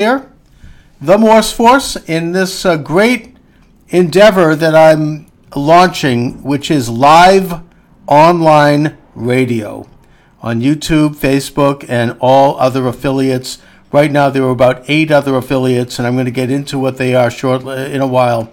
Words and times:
here, 0.00 0.32
the 0.98 1.18
Morse 1.18 1.52
Force, 1.52 1.94
in 1.94 2.32
this 2.32 2.64
uh, 2.64 2.78
great 2.78 3.36
endeavor 3.90 4.56
that 4.56 4.74
I'm 4.74 5.26
launching, 5.54 6.42
which 6.42 6.70
is 6.70 6.88
live 6.88 7.60
online 8.06 8.96
radio 9.14 9.86
on 10.40 10.62
YouTube, 10.62 11.16
Facebook, 11.16 11.84
and 11.86 12.16
all 12.18 12.58
other 12.58 12.86
affiliates. 12.86 13.58
Right 13.92 14.10
now, 14.10 14.30
there 14.30 14.42
are 14.44 14.50
about 14.50 14.88
eight 14.88 15.10
other 15.10 15.36
affiliates, 15.36 15.98
and 15.98 16.08
I'm 16.08 16.14
going 16.14 16.24
to 16.24 16.30
get 16.30 16.50
into 16.50 16.78
what 16.78 16.96
they 16.96 17.14
are 17.14 17.30
shortly 17.30 17.92
in 17.92 18.00
a 18.00 18.06
while. 18.06 18.50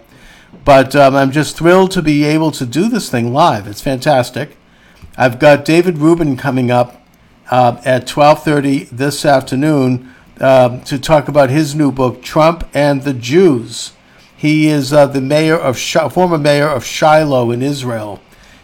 But 0.66 0.94
um, 0.94 1.16
I'm 1.16 1.30
just 1.30 1.56
thrilled 1.56 1.92
to 1.92 2.02
be 2.02 2.24
able 2.24 2.50
to 2.50 2.66
do 2.66 2.90
this 2.90 3.10
thing 3.10 3.32
live. 3.32 3.66
It's 3.66 3.80
fantastic. 3.80 4.58
I've 5.16 5.38
got 5.38 5.64
David 5.64 5.96
Rubin 5.96 6.36
coming 6.36 6.70
up 6.70 7.06
uh, 7.50 7.80
at 7.86 8.06
12:30 8.06 8.90
this 8.90 9.24
afternoon 9.24 10.12
uh, 10.40 10.80
to 10.80 10.98
talk 10.98 11.28
about 11.28 11.50
his 11.50 11.74
new 11.74 11.90
book, 11.90 12.22
Trump 12.22 12.68
and 12.74 13.02
the 13.02 13.12
Jews. 13.14 13.92
He 14.36 14.68
is 14.68 14.92
uh, 14.92 15.06
the 15.06 15.20
mayor 15.20 15.56
of 15.56 15.78
former 15.78 16.38
mayor 16.38 16.68
of 16.68 16.84
Shiloh 16.84 17.50
in 17.50 17.62
Israel, 17.62 18.20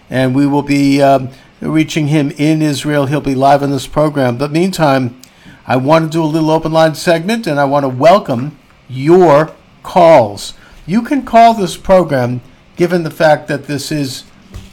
and 0.08 0.34
we 0.34 0.46
will 0.46 0.62
be 0.62 1.02
um, 1.02 1.30
reaching 1.60 2.08
him 2.08 2.30
in 2.36 2.62
Israel. 2.62 3.06
He'll 3.06 3.20
be 3.20 3.34
live 3.34 3.62
on 3.62 3.70
this 3.70 3.86
program. 3.86 4.38
But 4.38 4.52
meantime, 4.52 5.20
I 5.66 5.76
want 5.76 6.04
to 6.04 6.10
do 6.10 6.22
a 6.22 6.26
little 6.26 6.50
open 6.50 6.72
line 6.72 6.94
segment, 6.94 7.46
and 7.46 7.58
I 7.58 7.64
want 7.64 7.84
to 7.84 7.88
welcome 7.88 8.58
your 8.88 9.52
calls. 9.82 10.54
You 10.86 11.02
can 11.02 11.24
call 11.24 11.54
this 11.54 11.76
program, 11.76 12.40
given 12.76 13.02
the 13.02 13.10
fact 13.10 13.48
that 13.48 13.64
this 13.64 13.90
is 13.90 14.24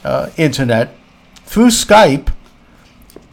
uh, 0.04 0.30
internet, 0.36 0.94
through 1.44 1.68
Skype, 1.68 2.32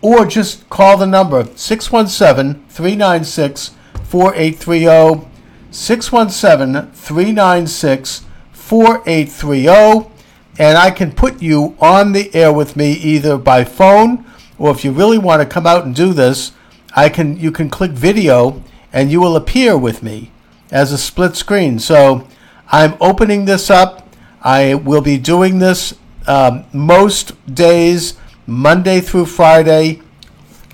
or 0.01 0.25
just 0.25 0.69
call 0.69 0.97
the 0.97 1.05
number 1.05 1.43
617 1.55 2.65
396 2.69 3.75
4830. 4.03 5.27
617 5.71 6.91
396 6.91 8.25
4830. 8.51 10.09
And 10.57 10.77
I 10.77 10.91
can 10.91 11.11
put 11.11 11.41
you 11.41 11.75
on 11.79 12.11
the 12.11 12.33
air 12.35 12.51
with 12.51 12.75
me 12.75 12.91
either 12.93 13.37
by 13.37 13.63
phone 13.63 14.25
or 14.59 14.71
if 14.71 14.83
you 14.83 14.91
really 14.91 15.17
want 15.17 15.41
to 15.41 15.47
come 15.47 15.65
out 15.65 15.85
and 15.85 15.95
do 15.95 16.13
this, 16.13 16.51
I 16.93 17.09
can 17.09 17.37
you 17.37 17.51
can 17.51 17.69
click 17.69 17.91
video 17.91 18.61
and 18.91 19.09
you 19.09 19.21
will 19.21 19.35
appear 19.35 19.77
with 19.77 20.03
me 20.03 20.31
as 20.69 20.91
a 20.91 20.97
split 20.97 21.35
screen. 21.35 21.79
So 21.79 22.27
I'm 22.67 22.97
opening 22.99 23.45
this 23.45 23.69
up. 23.69 24.07
I 24.41 24.75
will 24.75 25.01
be 25.01 25.17
doing 25.17 25.59
this 25.59 25.95
um, 26.27 26.65
most 26.73 27.33
days, 27.53 28.15
Monday 28.49 28.99
through 28.99 29.27
Friday, 29.27 30.01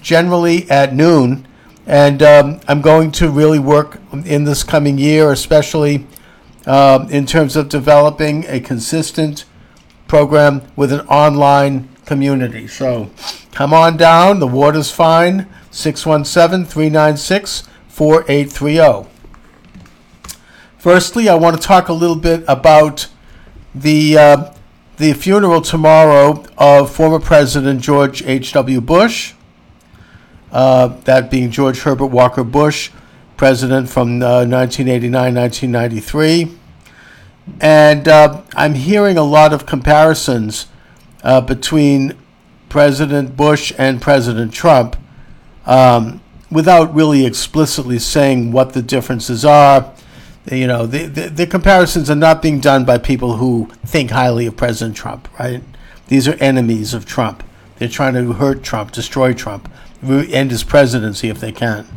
generally 0.01 0.69
at 0.69 0.93
noon. 0.93 1.47
And 1.85 2.23
um, 2.23 2.61
I'm 2.67 2.81
going 2.81 3.11
to 3.13 3.29
really 3.29 3.59
work 3.59 3.99
in 4.25 4.45
this 4.45 4.63
coming 4.63 4.97
year, 4.97 5.31
especially 5.31 6.07
um, 6.65 7.09
in 7.11 7.25
terms 7.25 7.55
of 7.55 7.69
developing 7.69 8.45
a 8.47 8.59
consistent 8.59 9.45
program 10.07 10.61
with 10.75 10.91
an 10.91 11.01
online 11.01 11.89
community. 12.05 12.67
So 12.67 13.11
come 13.51 13.73
on 13.73 13.97
down. 13.97 14.39
The 14.39 14.47
water's 14.47 14.91
fine. 14.91 15.47
617 15.71 16.65
396 16.65 17.67
4830. 17.89 19.09
Firstly, 20.77 21.27
I 21.27 21.35
want 21.35 21.59
to 21.59 21.61
talk 21.61 21.89
a 21.89 21.93
little 21.93 22.15
bit 22.15 22.43
about 22.47 23.07
the 23.73 24.17
uh, 24.17 24.53
the 24.97 25.13
funeral 25.13 25.61
tomorrow 25.61 26.43
of 26.57 26.93
former 26.93 27.19
President 27.19 27.81
George 27.81 28.23
H.W. 28.23 28.81
Bush. 28.81 29.33
Uh, 30.51 30.87
that 31.03 31.29
being 31.29 31.51
George 31.51 31.79
Herbert 31.79 32.07
Walker 32.07 32.43
Bush, 32.43 32.91
president 33.35 33.89
from 33.89 34.21
uh, 34.21 34.45
1989 34.45 35.35
1993. 35.35 36.57
And 37.59 38.07
uh, 38.07 38.41
I'm 38.55 38.75
hearing 38.75 39.17
a 39.17 39.23
lot 39.23 39.51
of 39.51 39.65
comparisons 39.65 40.67
uh, 41.23 41.41
between 41.41 42.13
President 42.69 43.35
Bush 43.35 43.73
and 43.77 44.01
President 44.01 44.53
Trump 44.53 44.95
um, 45.65 46.21
without 46.49 46.93
really 46.95 47.25
explicitly 47.25 47.99
saying 47.99 48.53
what 48.53 48.73
the 48.73 48.81
differences 48.81 49.43
are 49.43 49.93
you 50.51 50.67
know, 50.67 50.85
the, 50.85 51.05
the, 51.07 51.29
the, 51.29 51.47
comparisons 51.47 52.09
are 52.09 52.15
not 52.15 52.41
being 52.41 52.59
done 52.59 52.85
by 52.85 52.97
people 52.97 53.37
who 53.37 53.67
think 53.85 54.11
highly 54.11 54.45
of 54.45 54.55
President 54.55 54.95
Trump, 54.95 55.27
right? 55.39 55.63
These 56.07 56.27
are 56.27 56.35
enemies 56.35 56.93
of 56.93 57.05
Trump. 57.05 57.43
They're 57.77 57.89
trying 57.89 58.13
to 58.13 58.33
hurt 58.33 58.63
Trump, 58.63 58.91
destroy 58.91 59.33
Trump, 59.33 59.69
end 60.03 60.51
his 60.51 60.63
presidency 60.63 61.29
if 61.29 61.39
they 61.39 61.51
can. 61.51 61.87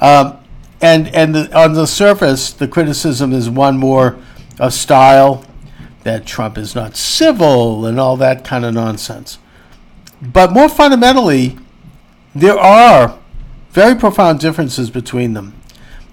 Um, 0.00 0.38
and 0.80 1.08
and 1.08 1.34
the, 1.34 1.58
on 1.58 1.74
the 1.74 1.86
surface, 1.86 2.52
the 2.52 2.68
criticism 2.68 3.32
is 3.32 3.48
one 3.48 3.78
more 3.78 4.18
of 4.58 4.72
style, 4.72 5.44
that 6.04 6.26
Trump 6.26 6.56
is 6.56 6.74
not 6.74 6.96
civil 6.96 7.84
and 7.84 7.98
all 8.00 8.16
that 8.16 8.44
kind 8.44 8.64
of 8.64 8.74
nonsense. 8.74 9.38
But 10.20 10.52
more 10.52 10.68
fundamentally, 10.68 11.58
there 12.34 12.58
are 12.58 13.18
very 13.70 13.94
profound 13.94 14.40
differences 14.40 14.90
between 14.90 15.34
them. 15.34 15.54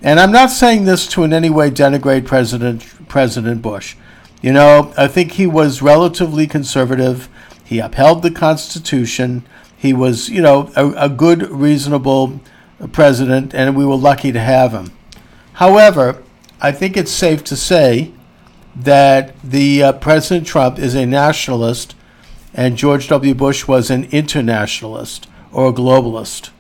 And 0.06 0.20
I'm 0.20 0.32
not 0.32 0.52
saying 0.52 0.86
this 0.86 1.08
to 1.08 1.24
in 1.24 1.34
any 1.34 1.50
way 1.50 1.72
denigrate 1.72 2.26
President 2.26 2.86
President 3.08 3.64
Bush. 3.64 3.96
You 4.40 4.54
know, 4.54 4.94
I 4.96 5.08
think 5.08 5.32
he 5.32 5.48
was 5.48 5.82
relatively 5.82 6.46
conservative. 6.46 7.28
He 7.64 7.80
upheld 7.80 8.22
the 8.22 8.30
Constitution. 8.30 9.44
He 9.76 9.94
was, 9.94 10.30
you 10.30 10.44
know, 10.44 10.72
a, 10.76 11.06
a 11.06 11.10
good, 11.10 11.50
reasonable 11.50 12.40
president, 12.92 13.56
and 13.56 13.76
we 13.76 13.84
were 13.84 13.96
lucky 13.96 14.32
to 14.32 14.40
have 14.40 14.74
him. 14.74 14.92
However, 15.54 16.22
I 16.62 16.72
think 16.72 16.96
it's 16.96 17.12
safe 17.12 17.44
to 17.46 17.56
say 17.56 18.12
that 18.76 19.34
the 19.44 19.82
uh, 19.82 19.94
President 19.94 20.46
Trump 20.46 20.78
is 20.78 20.94
a 20.94 21.08
nationalist, 21.08 21.96
and 22.54 22.78
George 22.78 23.08
W. 23.08 23.34
Bush 23.34 23.68
was 23.68 23.90
an 23.90 24.04
internationalist 24.12 25.28
or 25.52 25.70
a 25.70 25.74
globalist. 25.74 26.52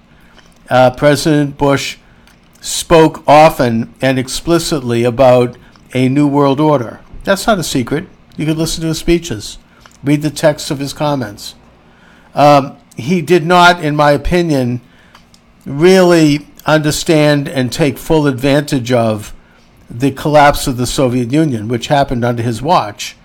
Uh, 0.67 0.89
President 0.89 1.59
Bush 1.59 1.99
spoke 2.65 3.23
often 3.27 3.93
and 4.01 4.17
explicitly 4.17 5.03
about 5.03 5.55
a 5.93 6.09
new 6.09 6.27
world 6.27 6.59
order. 6.59 6.99
That's 7.23 7.45
not 7.45 7.59
a 7.59 7.63
secret. 7.63 8.07
You 8.37 8.45
could 8.47 8.57
listen 8.57 8.81
to 8.81 8.87
his 8.87 8.97
speeches, 8.97 9.59
read 10.03 10.23
the 10.23 10.31
text 10.31 10.71
of 10.71 10.79
his 10.79 10.91
comments. 10.91 11.53
Um, 12.33 12.77
he 12.97 13.21
did 13.21 13.45
not, 13.45 13.83
in 13.83 13.95
my 13.95 14.11
opinion, 14.11 14.81
really 15.63 16.47
understand 16.65 17.47
and 17.47 17.71
take 17.71 17.99
full 17.99 18.25
advantage 18.25 18.91
of 18.91 19.33
the 19.87 20.11
collapse 20.11 20.65
of 20.65 20.77
the 20.77 20.87
Soviet 20.87 21.31
Union, 21.31 21.67
which 21.67 21.87
happened 21.87 22.25
under 22.25 22.41
his 22.41 22.63
watch, 22.63 23.15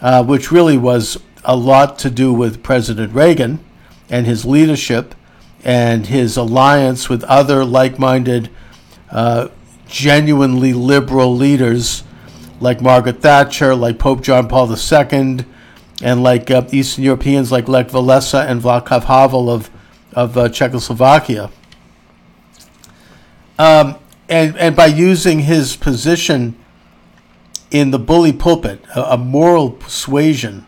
uh, 0.00 0.24
which 0.24 0.50
really 0.50 0.76
was 0.76 1.18
a 1.44 1.54
lot 1.54 2.00
to 2.00 2.10
do 2.10 2.32
with 2.32 2.64
President 2.64 3.14
Reagan 3.14 3.60
and 4.10 4.26
his 4.26 4.44
leadership 4.44 5.14
and 5.64 6.08
his 6.08 6.36
alliance 6.36 7.08
with 7.08 7.22
other 7.24 7.64
like 7.64 7.96
minded 7.96 8.50
uh, 9.12 9.48
genuinely 9.86 10.72
liberal 10.72 11.36
leaders 11.36 12.02
like 12.60 12.80
Margaret 12.80 13.20
Thatcher, 13.20 13.74
like 13.74 13.98
Pope 13.98 14.22
John 14.22 14.48
Paul 14.48 14.74
II, 14.74 15.44
and 16.02 16.22
like 16.22 16.50
uh, 16.50 16.66
Eastern 16.72 17.04
Europeans 17.04 17.52
like 17.52 17.68
Lech 17.68 17.88
Walesa 17.88 18.46
and 18.46 18.60
Václav 18.60 19.04
Havel 19.04 19.50
of, 19.50 19.70
of 20.12 20.36
uh, 20.36 20.48
Czechoslovakia. 20.48 21.50
Um, 23.58 23.96
and, 24.28 24.56
and 24.56 24.74
by 24.74 24.86
using 24.86 25.40
his 25.40 25.76
position 25.76 26.56
in 27.70 27.90
the 27.90 27.98
bully 27.98 28.32
pulpit, 28.32 28.84
a, 28.94 29.12
a 29.12 29.18
moral 29.18 29.70
persuasion, 29.70 30.66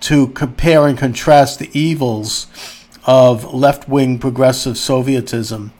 to 0.00 0.28
compare 0.28 0.86
and 0.86 0.96
contrast 0.98 1.58
the 1.58 1.70
evils 1.78 2.46
of 3.06 3.52
left 3.52 3.88
wing 3.88 4.18
progressive 4.18 4.74
Sovietism 4.74 5.70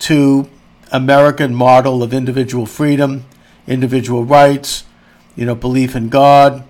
to 0.00 0.48
American 0.92 1.54
model 1.54 2.02
of 2.02 2.12
individual 2.12 2.66
freedom, 2.66 3.24
individual 3.66 4.24
rights, 4.24 4.84
you 5.36 5.44
know, 5.44 5.54
belief 5.54 5.94
in 5.94 6.08
God. 6.08 6.64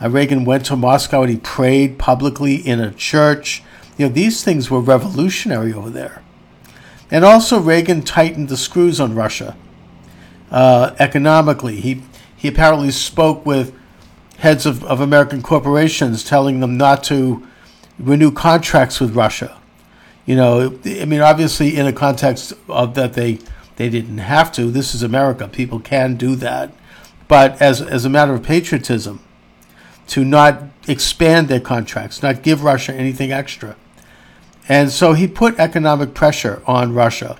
Uh, 0.00 0.10
Reagan 0.10 0.44
went 0.44 0.66
to 0.66 0.76
Moscow 0.76 1.22
and 1.22 1.30
he 1.30 1.38
prayed 1.38 1.98
publicly 1.98 2.56
in 2.56 2.80
a 2.80 2.92
church. 2.92 3.62
You 3.96 4.06
know, 4.06 4.12
these 4.12 4.42
things 4.42 4.70
were 4.70 4.80
revolutionary 4.80 5.72
over 5.72 5.90
there. 5.90 6.22
And 7.10 7.24
also, 7.24 7.60
Reagan 7.60 8.02
tightened 8.02 8.48
the 8.48 8.56
screws 8.56 8.98
on 8.98 9.14
Russia 9.14 9.56
uh, 10.50 10.94
economically. 10.98 11.80
He, 11.80 12.02
he 12.36 12.48
apparently 12.48 12.90
spoke 12.90 13.44
with 13.44 13.74
heads 14.38 14.66
of, 14.66 14.82
of 14.84 15.00
American 15.00 15.42
corporations 15.42 16.24
telling 16.24 16.60
them 16.60 16.76
not 16.76 17.04
to 17.04 17.46
renew 17.98 18.32
contracts 18.32 18.98
with 18.98 19.14
Russia. 19.14 19.58
You 20.26 20.36
know, 20.36 20.78
I 20.84 21.04
mean, 21.04 21.20
obviously, 21.20 21.76
in 21.76 21.86
a 21.86 21.92
context 21.92 22.52
of 22.68 22.94
that 22.94 23.14
they 23.14 23.38
they 23.76 23.88
didn't 23.88 24.18
have 24.18 24.52
to. 24.52 24.70
This 24.70 24.94
is 24.94 25.02
America. 25.02 25.48
People 25.48 25.80
can 25.80 26.16
do 26.16 26.36
that. 26.36 26.72
But 27.28 27.60
as, 27.60 27.80
as 27.80 28.04
a 28.04 28.10
matter 28.10 28.34
of 28.34 28.42
patriotism, 28.42 29.20
to 30.08 30.24
not 30.24 30.64
expand 30.86 31.48
their 31.48 31.60
contracts, 31.60 32.22
not 32.22 32.42
give 32.42 32.64
Russia 32.64 32.92
anything 32.92 33.32
extra. 33.32 33.76
And 34.68 34.90
so 34.90 35.14
he 35.14 35.26
put 35.26 35.58
economic 35.58 36.14
pressure 36.14 36.62
on 36.66 36.92
Russia. 36.92 37.38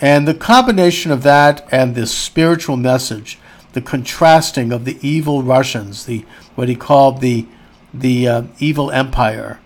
And 0.00 0.26
the 0.26 0.34
combination 0.34 1.10
of 1.10 1.22
that 1.22 1.66
and 1.70 1.94
this 1.94 2.12
spiritual 2.12 2.76
message, 2.76 3.38
the 3.72 3.80
contrasting 3.80 4.72
of 4.72 4.84
the 4.84 4.98
evil 5.00 5.42
Russians, 5.42 6.06
the 6.06 6.24
what 6.54 6.68
he 6.68 6.74
called 6.74 7.20
the 7.20 7.46
the 7.94 8.28
uh, 8.28 8.42
evil 8.58 8.90
empire, 8.90 9.58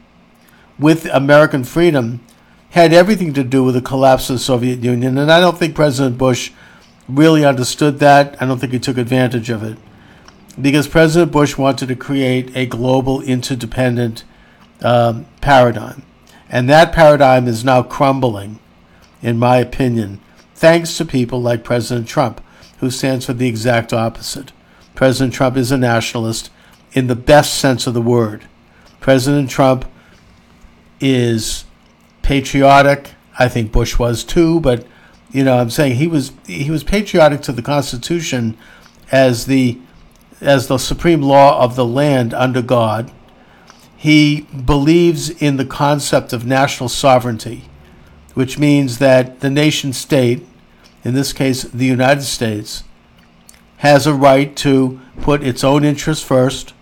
with 0.79 1.07
American 1.07 1.65
freedom, 1.65 2.21
had 2.71 2.93
everything 2.93 3.33
to 3.35 3.45
do 3.45 3.65
with 3.65 3.75
the 3.75 3.83
collapse 3.83 4.31
of 4.31 4.37
the 4.37 4.41
Soviet 4.41 4.81
Union. 4.81 5.19
And 5.19 5.31
I 5.31 5.41
don't 5.41 5.59
think 5.59 5.75
President 5.75 6.19
Bush 6.19 6.53
really 7.09 7.45
understood 7.45 7.99
that. 7.99 8.41
I 8.41 8.47
don't 8.47 8.59
think 8.59 8.73
he 8.73 8.79
took 8.79 8.97
advantage 8.97 9.51
of 9.51 9.63
it 9.63 9.77
because 10.61 10.89
President 10.89 11.33
Bush 11.33 11.57
wanted 11.57 11.89
to 11.89 11.97
create 11.97 12.55
a 12.57 12.67
global 12.67 13.23
interdependent 13.23 14.25
um, 14.83 15.27
paradigm. 15.41 16.03
And 16.49 16.69
that 16.69 16.93
paradigm 16.93 17.47
is 17.47 17.65
now 17.65 17.83
crumbling, 17.83 18.59
in 19.23 19.39
my 19.39 19.59
opinion, 19.59 20.21
thanks 20.55 20.97
to 20.99 21.05
people 21.05 21.41
like 21.41 21.65
President 21.65 22.09
Trump, 22.09 22.43
who 22.79 22.91
stands 22.91 23.27
for 23.27 23.33
the 23.33 23.49
exact 23.49 23.93
opposite. 23.93 24.53
President 24.95 25.33
Trump 25.33 25.57
is 25.57 25.71
a 25.71 25.79
nationalist 25.79 26.51
in 26.93 27.07
the 27.07 27.17
best 27.17 27.55
sense 27.55 27.87
of 27.87 27.95
the 27.95 28.03
word. 28.03 28.47
President 29.01 29.49
Trump 29.49 29.85
is 31.01 31.65
patriotic. 32.31 33.11
I 33.41 33.49
think 33.49 33.73
Bush 33.73 33.99
was 33.99 34.23
too, 34.23 34.61
but 34.61 34.87
you 35.33 35.43
know, 35.43 35.59
I'm 35.59 35.69
saying 35.69 35.97
he 35.97 36.07
was 36.07 36.31
he 36.47 36.71
was 36.71 36.85
patriotic 36.85 37.41
to 37.43 37.51
the 37.51 37.61
Constitution 37.61 38.57
as 39.11 39.47
the 39.47 39.81
as 40.41 40.69
the 40.69 40.79
supreme 40.79 41.23
law 41.23 41.61
of 41.61 41.75
the 41.75 41.85
land 41.85 42.33
under 42.33 42.63
God. 42.63 43.11
He 43.97 44.43
believes 44.43 45.29
in 45.29 45.57
the 45.57 45.65
concept 45.65 46.33
of 46.33 46.47
national 46.47 46.89
sovereignty, 46.89 47.65
which 48.35 48.61
means 48.61 48.99
that 48.99 49.41
the 49.41 49.51
nation 49.51 49.93
state, 49.93 50.47
in 51.03 51.15
this 51.15 51.33
case 51.33 51.65
the 51.65 51.85
United 51.85 52.23
States, 52.23 52.85
has 53.79 54.07
a 54.07 54.15
right 54.15 54.55
to 54.59 55.01
put 55.21 55.43
its 55.43 55.65
own 55.65 55.83
interests 55.83 56.25
first. 56.25 56.75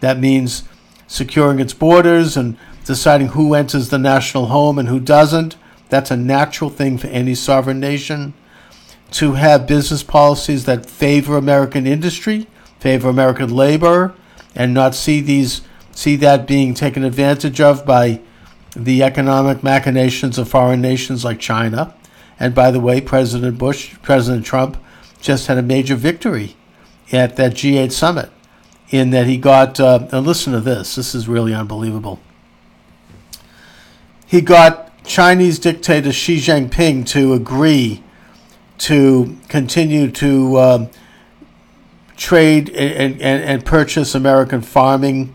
That 0.00 0.18
means 0.18 0.64
securing 1.06 1.60
its 1.60 1.72
borders 1.72 2.36
and 2.36 2.56
deciding 2.88 3.28
who 3.28 3.52
enters 3.52 3.90
the 3.90 3.98
national 3.98 4.46
home 4.46 4.78
and 4.78 4.88
who 4.88 4.98
doesn't. 4.98 5.56
That's 5.90 6.10
a 6.10 6.16
natural 6.16 6.70
thing 6.70 6.96
for 6.96 7.06
any 7.08 7.34
sovereign 7.34 7.78
nation. 7.78 8.32
To 9.12 9.34
have 9.34 9.66
business 9.66 10.02
policies 10.02 10.64
that 10.64 10.86
favor 10.86 11.36
American 11.36 11.86
industry, 11.86 12.46
favor 12.80 13.10
American 13.10 13.54
labor, 13.54 14.14
and 14.54 14.72
not 14.72 14.94
see 14.94 15.20
these 15.20 15.60
see 15.92 16.16
that 16.16 16.46
being 16.46 16.72
taken 16.72 17.04
advantage 17.04 17.60
of 17.60 17.84
by 17.84 18.20
the 18.74 19.02
economic 19.02 19.62
machinations 19.62 20.38
of 20.38 20.48
foreign 20.48 20.80
nations 20.80 21.24
like 21.24 21.38
China. 21.38 21.94
And 22.40 22.54
by 22.54 22.70
the 22.70 22.80
way, 22.80 23.02
President 23.02 23.58
Bush, 23.58 23.96
President 24.00 24.46
Trump 24.46 24.78
just 25.20 25.48
had 25.48 25.58
a 25.58 25.62
major 25.62 25.96
victory 25.96 26.56
at 27.12 27.36
that 27.36 27.52
G8 27.52 27.92
summit 27.92 28.30
in 28.88 29.10
that 29.10 29.26
he 29.26 29.36
got, 29.36 29.78
uh, 29.78 30.06
and 30.10 30.26
listen 30.26 30.54
to 30.54 30.60
this, 30.60 30.94
this 30.94 31.14
is 31.14 31.28
really 31.28 31.52
unbelievable. 31.52 32.20
He 34.28 34.42
got 34.42 34.92
Chinese 35.04 35.58
dictator 35.58 36.12
Xi 36.12 36.36
Jinping 36.36 37.06
to 37.06 37.32
agree 37.32 38.02
to 38.76 39.38
continue 39.48 40.10
to 40.10 40.58
um, 40.58 40.90
trade 42.14 42.68
and, 42.68 43.14
and, 43.22 43.42
and 43.42 43.64
purchase 43.64 44.14
American 44.14 44.60
farming, 44.60 45.34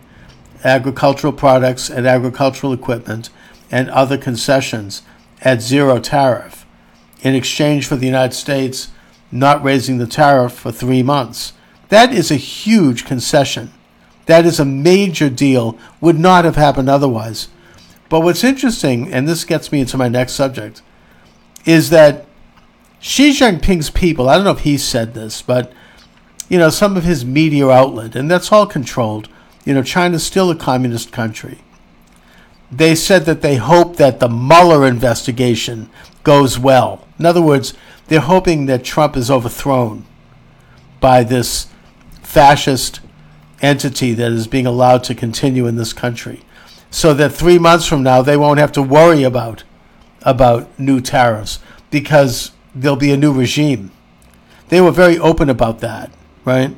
agricultural 0.63 1.33
products, 1.33 1.89
and 1.89 2.05
agricultural 2.05 2.71
equipment 2.71 3.31
and 3.71 3.89
other 3.89 4.15
concessions 4.15 5.01
at 5.41 5.59
zero 5.59 5.99
tariff 5.99 6.63
in 7.23 7.33
exchange 7.33 7.87
for 7.87 7.95
the 7.95 8.05
United 8.05 8.35
States 8.35 8.89
not 9.31 9.63
raising 9.63 9.97
the 9.97 10.05
tariff 10.05 10.53
for 10.53 10.71
three 10.71 11.01
months. 11.01 11.53
That 11.89 12.13
is 12.13 12.29
a 12.29 12.35
huge 12.35 13.05
concession. 13.05 13.73
That 14.27 14.45
is 14.45 14.59
a 14.59 14.65
major 14.65 15.31
deal, 15.31 15.79
would 15.99 16.19
not 16.19 16.45
have 16.45 16.57
happened 16.57 16.89
otherwise. 16.89 17.47
But 18.13 18.19
what's 18.19 18.43
interesting, 18.43 19.11
and 19.11 19.27
this 19.27 19.43
gets 19.43 19.71
me 19.71 19.79
into 19.79 19.97
my 19.97 20.07
next 20.07 20.33
subject, 20.33 20.83
is 21.65 21.89
that 21.89 22.27
Xi 22.99 23.31
Jinping's 23.31 23.89
people, 23.89 24.29
I 24.29 24.35
don't 24.35 24.43
know 24.43 24.51
if 24.51 24.59
he 24.59 24.77
said 24.77 25.15
this, 25.15 25.41
but 25.41 25.73
you 26.47 26.59
know, 26.59 26.69
some 26.69 26.95
of 26.95 27.05
his 27.05 27.25
media 27.25 27.67
outlet, 27.69 28.15
and 28.15 28.29
that's 28.29 28.51
all 28.51 28.67
controlled. 28.67 29.29
You 29.65 29.73
know, 29.73 29.81
China's 29.81 30.23
still 30.23 30.51
a 30.51 30.55
communist 30.55 31.11
country. 31.11 31.61
They 32.71 32.93
said 32.93 33.25
that 33.25 33.41
they 33.41 33.55
hope 33.55 33.95
that 33.95 34.19
the 34.19 34.29
Mueller 34.29 34.85
investigation 34.85 35.89
goes 36.23 36.59
well. 36.59 37.07
In 37.17 37.25
other 37.25 37.41
words, 37.41 37.73
they're 38.09 38.19
hoping 38.19 38.67
that 38.67 38.83
Trump 38.83 39.17
is 39.17 39.31
overthrown 39.31 40.05
by 40.99 41.23
this 41.23 41.65
fascist 42.21 42.99
entity 43.63 44.13
that 44.13 44.31
is 44.31 44.45
being 44.45 44.67
allowed 44.67 45.03
to 45.05 45.15
continue 45.15 45.65
in 45.65 45.77
this 45.77 45.93
country. 45.93 46.43
So 46.93 47.13
that 47.15 47.33
three 47.33 47.57
months 47.57 47.87
from 47.87 48.03
now, 48.03 48.21
they 48.21 48.37
won't 48.37 48.59
have 48.59 48.71
to 48.73 48.81
worry 48.81 49.23
about, 49.23 49.63
about 50.21 50.79
new 50.79 51.01
tariffs 51.01 51.59
because 51.89 52.51
there'll 52.73 52.95
be 52.95 53.11
a 53.11 53.17
new 53.17 53.33
regime. 53.33 53.91
They 54.69 54.79
were 54.79 54.91
very 54.91 55.17
open 55.17 55.49
about 55.49 55.79
that 55.79 56.11
right? 56.45 56.75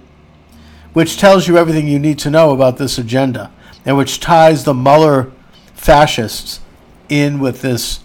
Which 0.93 1.17
tells 1.17 1.47
you 1.47 1.57
everything 1.57 1.87
you 1.87 1.99
need 1.99 2.19
to 2.19 2.29
know 2.29 2.51
about 2.51 2.77
this 2.77 2.97
agenda, 2.97 3.51
and 3.85 3.97
which 3.97 4.19
ties 4.19 4.63
the 4.63 4.73
Mueller 4.73 5.31
fascists 5.73 6.61
in 7.09 7.39
with 7.39 7.61
this, 7.61 7.99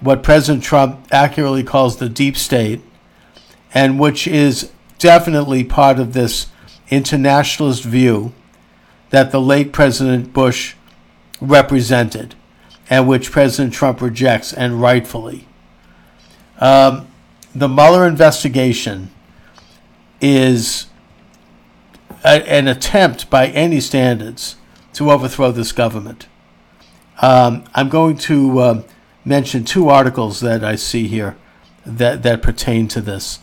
what 0.00 0.22
President 0.22 0.62
Trump 0.62 1.06
accurately 1.10 1.64
calls 1.64 1.96
the 1.96 2.08
deep 2.08 2.36
state, 2.36 2.80
and 3.74 3.98
which 3.98 4.26
is 4.26 4.70
definitely 4.98 5.64
part 5.64 5.98
of 5.98 6.12
this 6.12 6.46
internationalist 6.90 7.82
view 7.84 8.32
that 9.10 9.30
the 9.30 9.40
late 9.40 9.72
President 9.72 10.32
Bush 10.32 10.74
represented, 11.40 12.34
and 12.90 13.08
which 13.08 13.30
President 13.30 13.74
Trump 13.74 14.00
rejects, 14.00 14.52
and 14.52 14.80
rightfully. 14.80 15.46
Um, 16.58 17.06
the 17.54 17.68
Mueller 17.68 18.06
investigation 18.06 19.10
is 20.20 20.86
a, 22.24 22.50
an 22.50 22.68
attempt 22.68 23.30
by 23.30 23.48
any 23.48 23.80
standards 23.80 24.56
to 24.94 25.10
overthrow 25.10 25.52
this 25.52 25.72
government. 25.72 26.26
Um, 27.20 27.64
I'm 27.74 27.88
going 27.88 28.16
to 28.18 28.58
uh, 28.58 28.82
mention 29.24 29.64
two 29.64 29.88
articles 29.88 30.40
that 30.40 30.64
I 30.64 30.76
see 30.76 31.08
here 31.08 31.36
that, 31.84 32.22
that 32.22 32.42
pertain 32.42 32.88
to 32.88 33.00
this. 33.00 33.40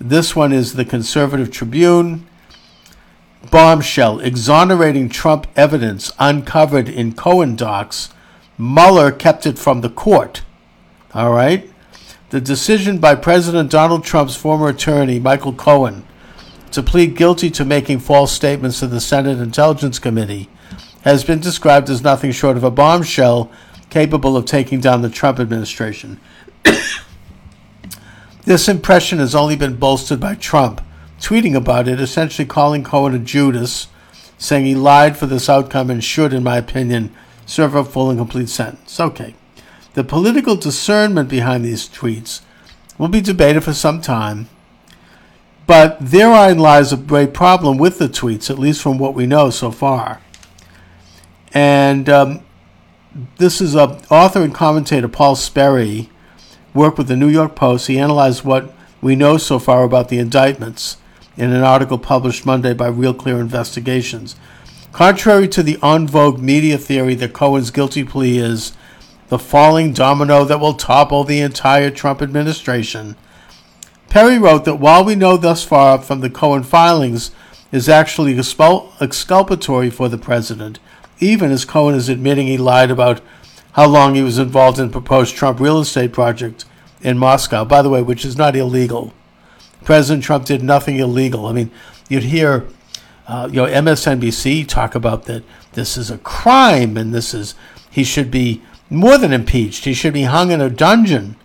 This 0.00 0.36
one 0.36 0.52
is 0.52 0.74
the 0.74 0.84
Conservative 0.84 1.50
Tribune. 1.50 2.26
Bombshell 3.50 4.20
exonerating 4.20 5.08
Trump 5.08 5.46
evidence 5.56 6.12
uncovered 6.18 6.88
in 6.88 7.14
Cohen 7.14 7.56
docs. 7.56 8.10
Mueller 8.58 9.12
kept 9.12 9.46
it 9.46 9.58
from 9.58 9.80
the 9.80 9.90
court. 9.90 10.42
All 11.14 11.32
right? 11.32 11.70
The 12.30 12.40
decision 12.40 12.98
by 12.98 13.14
President 13.14 13.70
Donald 13.70 14.04
Trump's 14.04 14.36
former 14.36 14.68
attorney, 14.68 15.18
Michael 15.18 15.54
Cohen, 15.54 16.04
to 16.72 16.82
plead 16.82 17.16
guilty 17.16 17.50
to 17.50 17.64
making 17.64 18.00
false 18.00 18.32
statements 18.32 18.80
to 18.80 18.86
the 18.86 19.00
Senate 19.00 19.38
Intelligence 19.38 19.98
Committee 19.98 20.50
has 21.02 21.24
been 21.24 21.40
described 21.40 21.88
as 21.88 22.02
nothing 22.02 22.32
short 22.32 22.56
of 22.56 22.64
a 22.64 22.70
bombshell 22.70 23.50
capable 23.88 24.36
of 24.36 24.44
taking 24.44 24.80
down 24.80 25.00
the 25.00 25.08
Trump 25.08 25.40
administration. 25.40 26.20
this 28.44 28.68
impression 28.68 29.18
has 29.18 29.34
only 29.34 29.56
been 29.56 29.76
bolstered 29.76 30.20
by 30.20 30.34
Trump, 30.34 30.82
tweeting 31.20 31.54
about 31.54 31.88
it, 31.88 32.00
essentially 32.00 32.46
calling 32.46 32.84
Cohen 32.84 33.14
a 33.14 33.18
Judas, 33.18 33.88
saying 34.38 34.66
he 34.66 34.74
lied 34.74 35.16
for 35.16 35.26
this 35.26 35.48
outcome 35.48 35.90
and 35.90 36.02
should, 36.02 36.32
in 36.32 36.42
my 36.42 36.56
opinion, 36.56 37.12
serve 37.46 37.74
a 37.74 37.84
full 37.84 38.10
and 38.10 38.18
complete 38.18 38.48
sentence. 38.48 38.98
Okay. 39.00 39.34
The 39.94 40.04
political 40.04 40.54
discernment 40.54 41.28
behind 41.28 41.64
these 41.64 41.88
tweets 41.88 42.42
will 42.98 43.08
be 43.08 43.20
debated 43.20 43.62
for 43.64 43.72
some 43.72 44.00
time 44.00 44.48
but 45.68 45.98
therein 46.00 46.58
lies 46.58 46.94
a 46.94 46.96
great 46.96 47.34
problem 47.34 47.76
with 47.76 47.98
the 47.98 48.08
tweets, 48.08 48.48
at 48.48 48.58
least 48.58 48.80
from 48.80 48.96
what 48.96 49.12
we 49.12 49.26
know 49.26 49.50
so 49.50 49.70
far. 49.70 50.22
And 51.52 52.08
um, 52.08 52.40
this 53.36 53.60
is 53.60 53.74
a 53.74 54.00
author 54.08 54.40
and 54.40 54.54
commentator 54.54 55.08
Paul 55.08 55.36
Sperry 55.36 56.08
worked 56.72 56.96
with 56.96 57.06
the 57.06 57.16
New 57.16 57.28
York 57.28 57.54
Post. 57.54 57.86
He 57.86 57.98
analyzed 57.98 58.44
what 58.44 58.74
we 59.02 59.14
know 59.14 59.36
so 59.36 59.58
far 59.58 59.84
about 59.84 60.08
the 60.08 60.18
indictments 60.18 60.96
in 61.38 61.52
an 61.52 61.62
article 61.62 61.96
published 61.96 62.44
Monday 62.44 62.74
by 62.74 62.88
Real 62.88 63.14
Clear 63.14 63.40
Investigations. 63.40 64.36
Contrary 64.92 65.48
to 65.48 65.62
the 65.62 65.78
en 65.82 66.06
vogue 66.06 66.38
media 66.38 66.76
theory 66.76 67.14
that 67.14 67.32
Cohen's 67.32 67.70
guilty 67.70 68.04
plea 68.04 68.38
is 68.38 68.72
the 69.28 69.38
falling 69.38 69.94
domino 69.94 70.44
that 70.44 70.60
will 70.60 70.74
topple 70.74 71.24
the 71.24 71.40
entire 71.40 71.90
Trump 71.90 72.20
administration, 72.20 73.16
Sperry 74.18 74.36
wrote 74.36 74.64
that 74.64 74.80
while 74.80 75.04
we 75.04 75.14
know 75.14 75.36
thus 75.36 75.62
far 75.62 76.02
from 76.02 76.18
the 76.18 76.28
Cohen 76.28 76.64
filings 76.64 77.30
is 77.70 77.88
actually 77.88 78.36
exculpatory 78.36 79.90
for 79.90 80.08
the 80.08 80.18
president, 80.18 80.80
even 81.20 81.52
as 81.52 81.64
Cohen 81.64 81.94
is 81.94 82.08
admitting 82.08 82.48
he 82.48 82.58
lied 82.58 82.90
about 82.90 83.20
how 83.74 83.86
long 83.86 84.16
he 84.16 84.22
was 84.22 84.36
involved 84.36 84.80
in 84.80 84.90
proposed 84.90 85.36
Trump 85.36 85.60
real 85.60 85.78
estate 85.78 86.12
project 86.12 86.64
in 87.00 87.16
Moscow, 87.16 87.64
by 87.64 87.80
the 87.80 87.88
way, 87.88 88.02
which 88.02 88.24
is 88.24 88.36
not 88.36 88.56
illegal. 88.56 89.12
President 89.84 90.24
Trump 90.24 90.44
did 90.44 90.62
nothing 90.62 90.96
illegal. 90.96 91.46
I 91.46 91.52
mean, 91.52 91.70
you'd 92.08 92.24
hear, 92.24 92.66
uh, 93.26 93.48
you 93.50 93.56
know, 93.56 93.66
MSNBC 93.66 94.66
talk 94.66 94.94
about 94.94 95.24
that 95.24 95.44
this 95.72 95.96
is 95.96 96.10
a 96.10 96.18
crime 96.18 96.96
and 96.96 97.14
this 97.14 97.32
is, 97.32 97.54
he 97.90 98.04
should 98.04 98.30
be 98.30 98.62
more 98.90 99.18
than 99.18 99.32
impeached. 99.32 99.84
He 99.84 99.94
should 99.94 100.14
be 100.14 100.22
hung 100.22 100.50
in 100.50 100.60
a 100.60 100.70
dungeon 100.70 101.36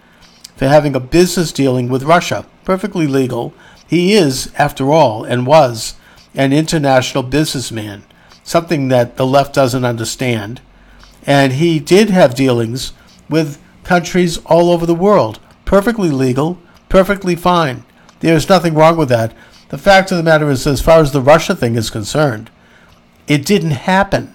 for 0.55 0.67
having 0.67 0.95
a 0.95 0.99
business 0.99 1.51
dealing 1.51 1.89
with 1.89 2.03
Russia. 2.03 2.45
Perfectly 2.63 3.07
legal. 3.07 3.53
He 3.87 4.13
is, 4.13 4.51
after 4.57 4.91
all, 4.91 5.23
and 5.23 5.45
was, 5.45 5.95
an 6.35 6.53
international 6.53 7.23
businessman, 7.23 8.03
something 8.43 8.87
that 8.87 9.17
the 9.17 9.25
left 9.25 9.53
doesn't 9.53 9.85
understand. 9.85 10.61
And 11.25 11.53
he 11.53 11.79
did 11.79 12.09
have 12.09 12.35
dealings 12.35 12.93
with 13.29 13.61
countries 13.83 14.37
all 14.45 14.69
over 14.69 14.85
the 14.85 14.95
world. 14.95 15.39
Perfectly 15.65 16.09
legal, 16.09 16.59
perfectly 16.89 17.35
fine. 17.35 17.83
There's 18.23 18.47
nothing 18.47 18.73
wrong 18.73 18.95
with 18.95 19.09
that. 19.09 19.33
The 19.67 19.77
fact 19.77 20.09
of 20.09 20.17
the 20.17 20.23
matter 20.23 20.49
is, 20.49 20.65
as 20.65 20.81
far 20.81 21.01
as 21.01 21.11
the 21.11 21.21
Russia 21.21 21.53
thing 21.53 21.75
is 21.75 21.89
concerned, 21.89 22.49
it 23.27 23.45
didn't 23.45 23.71
happen. 23.71 24.33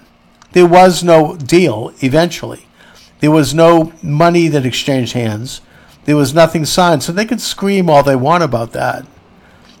There 0.51 0.67
was 0.67 1.03
no 1.03 1.35
deal 1.35 1.91
eventually. 1.99 2.67
There 3.19 3.31
was 3.31 3.51
no 3.51 3.91
money 4.03 4.47
that 4.47 4.63
exchanged 4.63 5.13
hands. 5.13 5.61
There 6.05 6.15
was 6.15 6.35
nothing 6.35 6.65
signed. 6.65 7.01
So 7.01 7.11
they 7.11 7.25
could 7.25 7.41
scream 7.41 7.89
all 7.89 8.03
they 8.03 8.15
want 8.15 8.43
about 8.43 8.73
that. 8.73 9.07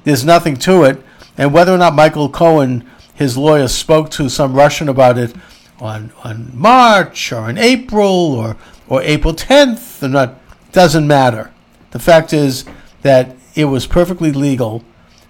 There's 0.05 0.25
nothing 0.25 0.57
to 0.57 0.83
it. 0.85 1.03
And 1.37 1.53
whether 1.53 1.71
or 1.71 1.77
not 1.77 1.93
Michael 1.93 2.29
Cohen, 2.29 2.89
his 3.13 3.37
lawyer, 3.37 3.67
spoke 3.67 4.09
to 4.11 4.27
some 4.27 4.55
Russian 4.55 4.89
about 4.89 5.19
it 5.19 5.35
on, 5.79 6.11
on 6.23 6.51
March 6.55 7.31
or 7.31 7.47
in 7.47 7.59
April 7.59 8.33
or, 8.33 8.57
or 8.87 9.03
April 9.03 9.35
10th 9.35 10.01
or 10.01 10.07
not, 10.07 10.39
doesn't 10.71 11.07
matter. 11.07 11.53
The 11.91 11.99
fact 11.99 12.33
is 12.33 12.65
that 13.03 13.35
it 13.55 13.65
was 13.65 13.87
perfectly 13.87 14.31
legal 14.31 14.83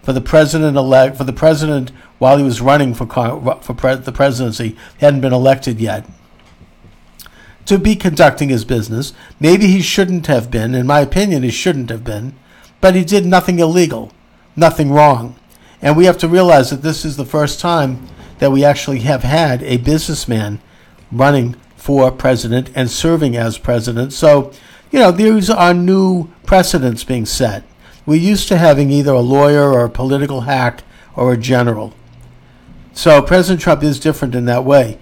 for 0.03 0.13
the 0.13 0.21
president 0.21 0.77
elect 0.77 1.17
for 1.17 1.23
the 1.23 1.33
president 1.33 1.91
while 2.17 2.37
he 2.37 2.43
was 2.43 2.61
running 2.61 2.93
for 2.93 3.05
for 3.61 3.73
pre- 3.73 3.95
the 3.95 4.11
presidency, 4.11 4.75
hadn't 4.99 5.21
been 5.21 5.33
elected 5.33 5.79
yet 5.79 6.05
to 7.69 7.77
be 7.77 7.95
conducting 7.95 8.49
his 8.49 8.65
business. 8.65 9.13
Maybe 9.39 9.67
he 9.67 9.83
shouldn't 9.83 10.25
have 10.25 10.49
been. 10.49 10.73
In 10.73 10.87
my 10.87 11.01
opinion, 11.01 11.43
he 11.43 11.51
shouldn't 11.51 11.91
have 11.91 12.03
been. 12.03 12.33
But 12.81 12.95
he 12.95 13.03
did 13.03 13.27
nothing 13.27 13.59
illegal, 13.59 14.11
nothing 14.55 14.91
wrong. 14.91 15.35
And 15.79 15.95
we 15.95 16.05
have 16.05 16.17
to 16.17 16.27
realize 16.27 16.71
that 16.71 16.81
this 16.81 17.05
is 17.05 17.15
the 17.15 17.25
first 17.25 17.59
time 17.59 18.07
that 18.39 18.51
we 18.51 18.65
actually 18.65 19.01
have 19.01 19.21
had 19.21 19.61
a 19.61 19.77
businessman 19.77 20.59
running 21.11 21.57
for 21.75 22.09
president 22.11 22.71
and 22.73 22.89
serving 22.89 23.37
as 23.37 23.59
president. 23.59 24.13
So, 24.13 24.51
you 24.89 24.97
know, 24.97 25.11
these 25.11 25.51
are 25.51 25.73
new 25.73 26.29
precedents 26.47 27.03
being 27.03 27.27
set. 27.27 27.63
We're 28.09 28.15
used 28.15 28.47
to 28.47 28.57
having 28.57 28.89
either 28.89 29.13
a 29.13 29.19
lawyer 29.19 29.71
or 29.71 29.85
a 29.85 29.89
political 29.89 30.41
hack 30.41 30.83
or 31.15 31.31
a 31.31 31.37
general. 31.37 31.93
So 32.91 33.21
President 33.21 33.61
Trump 33.61 33.83
is 33.83 33.99
different 33.99 34.33
in 34.33 34.45
that 34.45 34.65
way. 34.65 34.97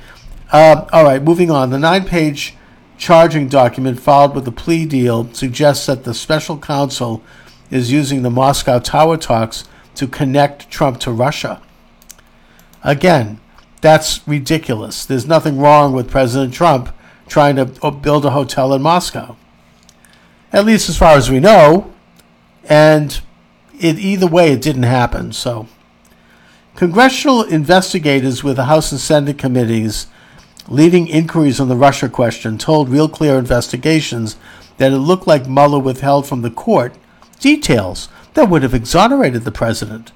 Uh, 0.51 0.85
all 0.91 1.05
right, 1.05 1.23
moving 1.23 1.49
on. 1.49 1.69
The 1.69 1.79
nine 1.79 2.03
page 2.03 2.55
charging 2.97 3.47
document 3.47 3.97
filed 4.01 4.35
with 4.35 4.43
the 4.43 4.51
plea 4.51 4.85
deal 4.85 5.33
suggests 5.33 5.85
that 5.85 6.03
the 6.03 6.13
special 6.13 6.57
counsel 6.57 7.23
is 7.71 7.93
using 7.93 8.23
the 8.23 8.29
Moscow 8.29 8.77
Tower 8.77 9.15
talks 9.15 9.63
to 9.95 10.05
connect 10.05 10.69
Trump 10.69 10.99
to 10.99 11.11
Russia. 11.13 11.61
Again, 12.83 13.39
that's 13.79 14.27
ridiculous. 14.27 15.05
There's 15.05 15.25
nothing 15.25 15.59
wrong 15.59 15.93
with 15.93 16.11
President 16.11 16.53
Trump 16.53 16.93
trying 17.29 17.55
to 17.55 17.67
build 17.89 18.25
a 18.25 18.31
hotel 18.31 18.73
in 18.73 18.81
Moscow. 18.81 19.37
At 20.51 20.65
least 20.65 20.89
as 20.89 20.97
far 20.97 21.15
as 21.15 21.31
we 21.31 21.39
know. 21.39 21.93
And 22.67 23.19
it, 23.79 23.97
either 23.97 24.27
way, 24.27 24.51
it 24.51 24.62
didn't 24.62 24.83
happen. 24.83 25.31
So, 25.31 25.67
congressional 26.75 27.43
investigators 27.43 28.43
with 28.43 28.57
the 28.57 28.65
House 28.65 28.91
and 28.91 29.01
Senate 29.01 29.38
committees 29.38 30.07
leading 30.69 31.07
inquiries 31.07 31.59
on 31.59 31.69
the 31.69 31.75
Russia 31.75 32.09
question 32.09 32.57
told 32.57 32.89
Real 32.89 33.07
Clear 33.07 33.38
Investigations 33.38 34.36
that 34.77 34.91
it 34.91 34.97
looked 34.97 35.27
like 35.27 35.47
Mueller 35.47 35.79
withheld 35.79 36.27
from 36.27 36.41
the 36.41 36.51
court 36.51 36.95
details 37.39 38.09
that 38.33 38.50
would 38.50 38.63
have 38.63 38.74
exonerated 38.74 39.43
the 39.43 39.51
president. 39.51 40.12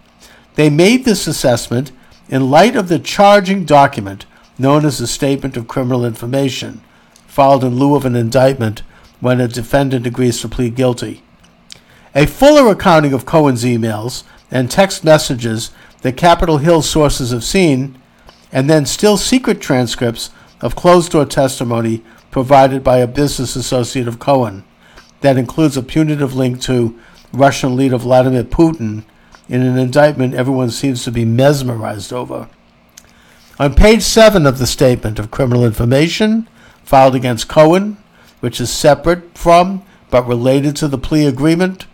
They 0.55 0.69
made 0.69 1.05
this 1.05 1.27
assessment 1.27 1.91
in 2.29 2.49
light 2.49 2.75
of 2.75 2.89
the 2.89 2.99
charging 2.99 3.65
document 3.65 4.25
known 4.57 4.85
as 4.85 4.99
a 4.99 5.07
Statement 5.07 5.57
of 5.57 5.67
Criminal 5.67 6.05
Information, 6.05 6.81
filed 7.25 7.63
in 7.63 7.75
lieu 7.75 7.95
of 7.95 8.05
an 8.05 8.15
indictment 8.15 8.83
when 9.19 9.39
a 9.39 9.47
defendant 9.47 10.05
agrees 10.05 10.41
to 10.41 10.49
plead 10.49 10.75
guilty. 10.75 11.23
A 12.13 12.25
fuller 12.25 12.69
accounting 12.69 13.13
of 13.13 13.25
Cohen's 13.25 13.63
emails 13.63 14.23
and 14.49 14.69
text 14.69 15.03
messages 15.03 15.71
that 16.01 16.17
Capitol 16.17 16.57
Hill 16.57 16.81
sources 16.81 17.31
have 17.31 17.43
seen, 17.43 17.97
and 18.51 18.69
then 18.69 18.85
still 18.85 19.15
secret 19.15 19.61
transcripts 19.61 20.29
of 20.59 20.75
closed 20.75 21.13
door 21.13 21.25
testimony 21.25 22.03
provided 22.29 22.83
by 22.83 22.97
a 22.97 23.07
business 23.07 23.55
associate 23.55 24.07
of 24.07 24.19
Cohen 24.19 24.65
that 25.21 25.37
includes 25.37 25.77
a 25.77 25.83
punitive 25.83 26.33
link 26.35 26.59
to 26.61 26.99
Russian 27.31 27.77
leader 27.77 27.97
Vladimir 27.97 28.43
Putin 28.43 29.03
in 29.47 29.61
an 29.61 29.77
indictment 29.77 30.33
everyone 30.33 30.69
seems 30.69 31.03
to 31.03 31.11
be 31.11 31.23
mesmerized 31.23 32.11
over. 32.11 32.49
On 33.59 33.73
page 33.73 34.01
7 34.01 34.45
of 34.45 34.57
the 34.57 34.67
Statement 34.67 35.19
of 35.19 35.31
Criminal 35.31 35.65
Information 35.65 36.49
filed 36.83 37.15
against 37.15 37.47
Cohen, 37.47 37.97
which 38.39 38.59
is 38.59 38.69
separate 38.69 39.37
from 39.37 39.83
but 40.09 40.27
related 40.27 40.75
to 40.75 40.87
the 40.87 40.97
plea 40.97 41.25
agreement, 41.25 41.85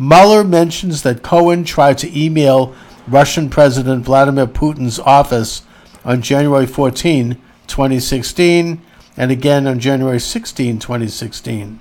Mueller 0.00 0.44
mentions 0.44 1.02
that 1.02 1.22
Cohen 1.22 1.62
tried 1.62 1.98
to 1.98 2.18
email 2.18 2.74
Russian 3.06 3.50
President 3.50 4.02
Vladimir 4.02 4.46
Putin's 4.46 4.98
office 4.98 5.60
on 6.06 6.22
January 6.22 6.66
14 6.66 7.36
2016, 7.66 8.80
and 9.18 9.30
again 9.30 9.66
on 9.66 9.78
January 9.78 10.18
16, 10.18 10.78
2016. 10.78 11.80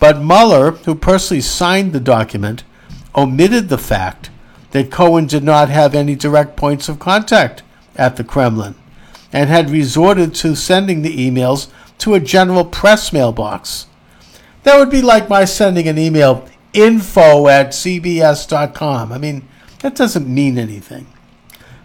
But 0.00 0.20
Mueller, 0.20 0.72
who 0.72 0.96
personally 0.96 1.40
signed 1.40 1.92
the 1.92 2.00
document, 2.00 2.64
omitted 3.14 3.68
the 3.68 3.78
fact 3.78 4.30
that 4.72 4.90
Cohen 4.90 5.28
did 5.28 5.44
not 5.44 5.68
have 5.68 5.94
any 5.94 6.16
direct 6.16 6.56
points 6.56 6.88
of 6.88 6.98
contact 6.98 7.62
at 7.94 8.16
the 8.16 8.24
Kremlin 8.24 8.74
and 9.32 9.48
had 9.48 9.70
resorted 9.70 10.34
to 10.34 10.56
sending 10.56 11.02
the 11.02 11.16
emails 11.16 11.68
to 11.98 12.14
a 12.14 12.20
general 12.20 12.64
press 12.64 13.12
mailbox. 13.12 13.86
That 14.64 14.76
would 14.76 14.90
be 14.90 15.02
like 15.02 15.28
my 15.28 15.44
sending 15.44 15.86
an 15.86 15.98
email 15.98 16.48
info 16.72 17.48
at 17.48 17.68
cbs.com. 17.68 19.12
I 19.12 19.18
mean, 19.18 19.48
that 19.80 19.94
doesn't 19.94 20.32
mean 20.32 20.58
anything. 20.58 21.06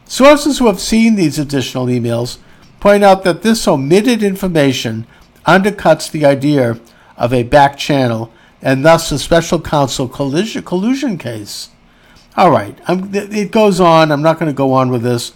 Sources 0.06 0.60
who 0.60 0.68
have 0.68 0.80
seen 0.80 1.16
these 1.16 1.40
additional 1.40 1.88
emails 1.88 2.38
point 2.80 3.04
out 3.04 3.24
that 3.24 3.42
this 3.42 3.68
omitted 3.68 4.22
information 4.22 5.08
undercuts 5.46 6.12
the 6.12 6.26
idea 6.26 6.80
of 7.18 7.34
a 7.34 7.44
back 7.44 7.78
channel 7.78 8.32
and 8.62 8.84
thus 8.84 9.12
a 9.12 9.20
special 9.20 9.60
counsel 9.60 10.08
collusion, 10.08 11.18
case. 11.18 11.70
All 12.36 12.50
right, 12.50 12.78
I'm, 12.88 13.14
it 13.14 13.52
goes 13.52 13.80
on. 13.80 14.12
I'm 14.12 14.22
not 14.22 14.40
going 14.40 14.52
to 14.52 14.56
go 14.56 14.74
on 14.74 14.90
with 14.90 15.04
this, 15.04 15.34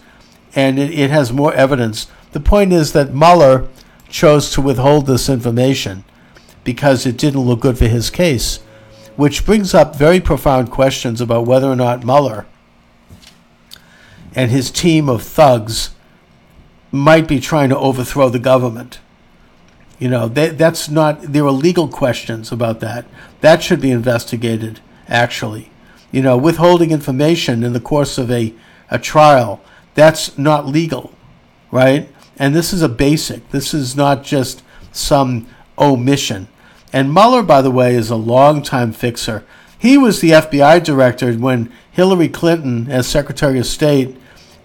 and 0.54 0.78
it, 0.78 0.98
it 0.98 1.10
has 1.10 1.32
more 1.32 1.52
evidence. 1.54 2.06
The 2.32 2.40
point 2.40 2.72
is 2.72 2.92
that 2.92 3.14
Mueller 3.14 3.68
chose 4.08 4.50
to 4.52 4.60
withhold 4.60 5.06
this 5.06 5.28
information 5.28 6.04
because 6.64 7.06
it 7.06 7.16
didn't 7.16 7.42
look 7.42 7.60
good 7.60 7.78
for 7.78 7.86
his 7.86 8.10
case, 8.10 8.60
which 9.18 9.44
brings 9.44 9.74
up 9.74 9.96
very 9.96 10.20
profound 10.20 10.70
questions 10.70 11.20
about 11.20 11.44
whether 11.44 11.66
or 11.66 11.74
not 11.74 12.04
Mueller 12.04 12.46
and 14.32 14.52
his 14.52 14.70
team 14.70 15.08
of 15.08 15.24
thugs 15.24 15.90
might 16.92 17.26
be 17.26 17.40
trying 17.40 17.68
to 17.68 17.76
overthrow 17.76 18.28
the 18.28 18.38
government. 18.38 19.00
You 19.98 20.08
know, 20.08 20.28
they, 20.28 20.50
that's 20.50 20.88
not, 20.88 21.20
there 21.20 21.44
are 21.44 21.50
legal 21.50 21.88
questions 21.88 22.52
about 22.52 22.78
that. 22.78 23.06
That 23.40 23.60
should 23.60 23.80
be 23.80 23.90
investigated, 23.90 24.78
actually. 25.08 25.72
You 26.12 26.22
know, 26.22 26.36
withholding 26.36 26.92
information 26.92 27.64
in 27.64 27.72
the 27.72 27.80
course 27.80 28.18
of 28.18 28.30
a, 28.30 28.54
a 28.88 29.00
trial, 29.00 29.60
that's 29.96 30.38
not 30.38 30.64
legal, 30.64 31.12
right? 31.72 32.08
And 32.38 32.54
this 32.54 32.72
is 32.72 32.82
a 32.82 32.88
basic. 32.88 33.50
This 33.50 33.74
is 33.74 33.96
not 33.96 34.22
just 34.22 34.62
some 34.92 35.48
omission. 35.76 36.46
And 36.92 37.12
Mueller, 37.12 37.42
by 37.42 37.62
the 37.62 37.70
way, 37.70 37.94
is 37.94 38.10
a 38.10 38.16
long-time 38.16 38.92
fixer. 38.92 39.44
He 39.78 39.98
was 39.98 40.20
the 40.20 40.30
FBI 40.30 40.82
director 40.82 41.32
when 41.34 41.70
Hillary 41.90 42.28
Clinton, 42.28 42.90
as 42.90 43.06
Secretary 43.06 43.58
of 43.58 43.66
State, 43.66 44.16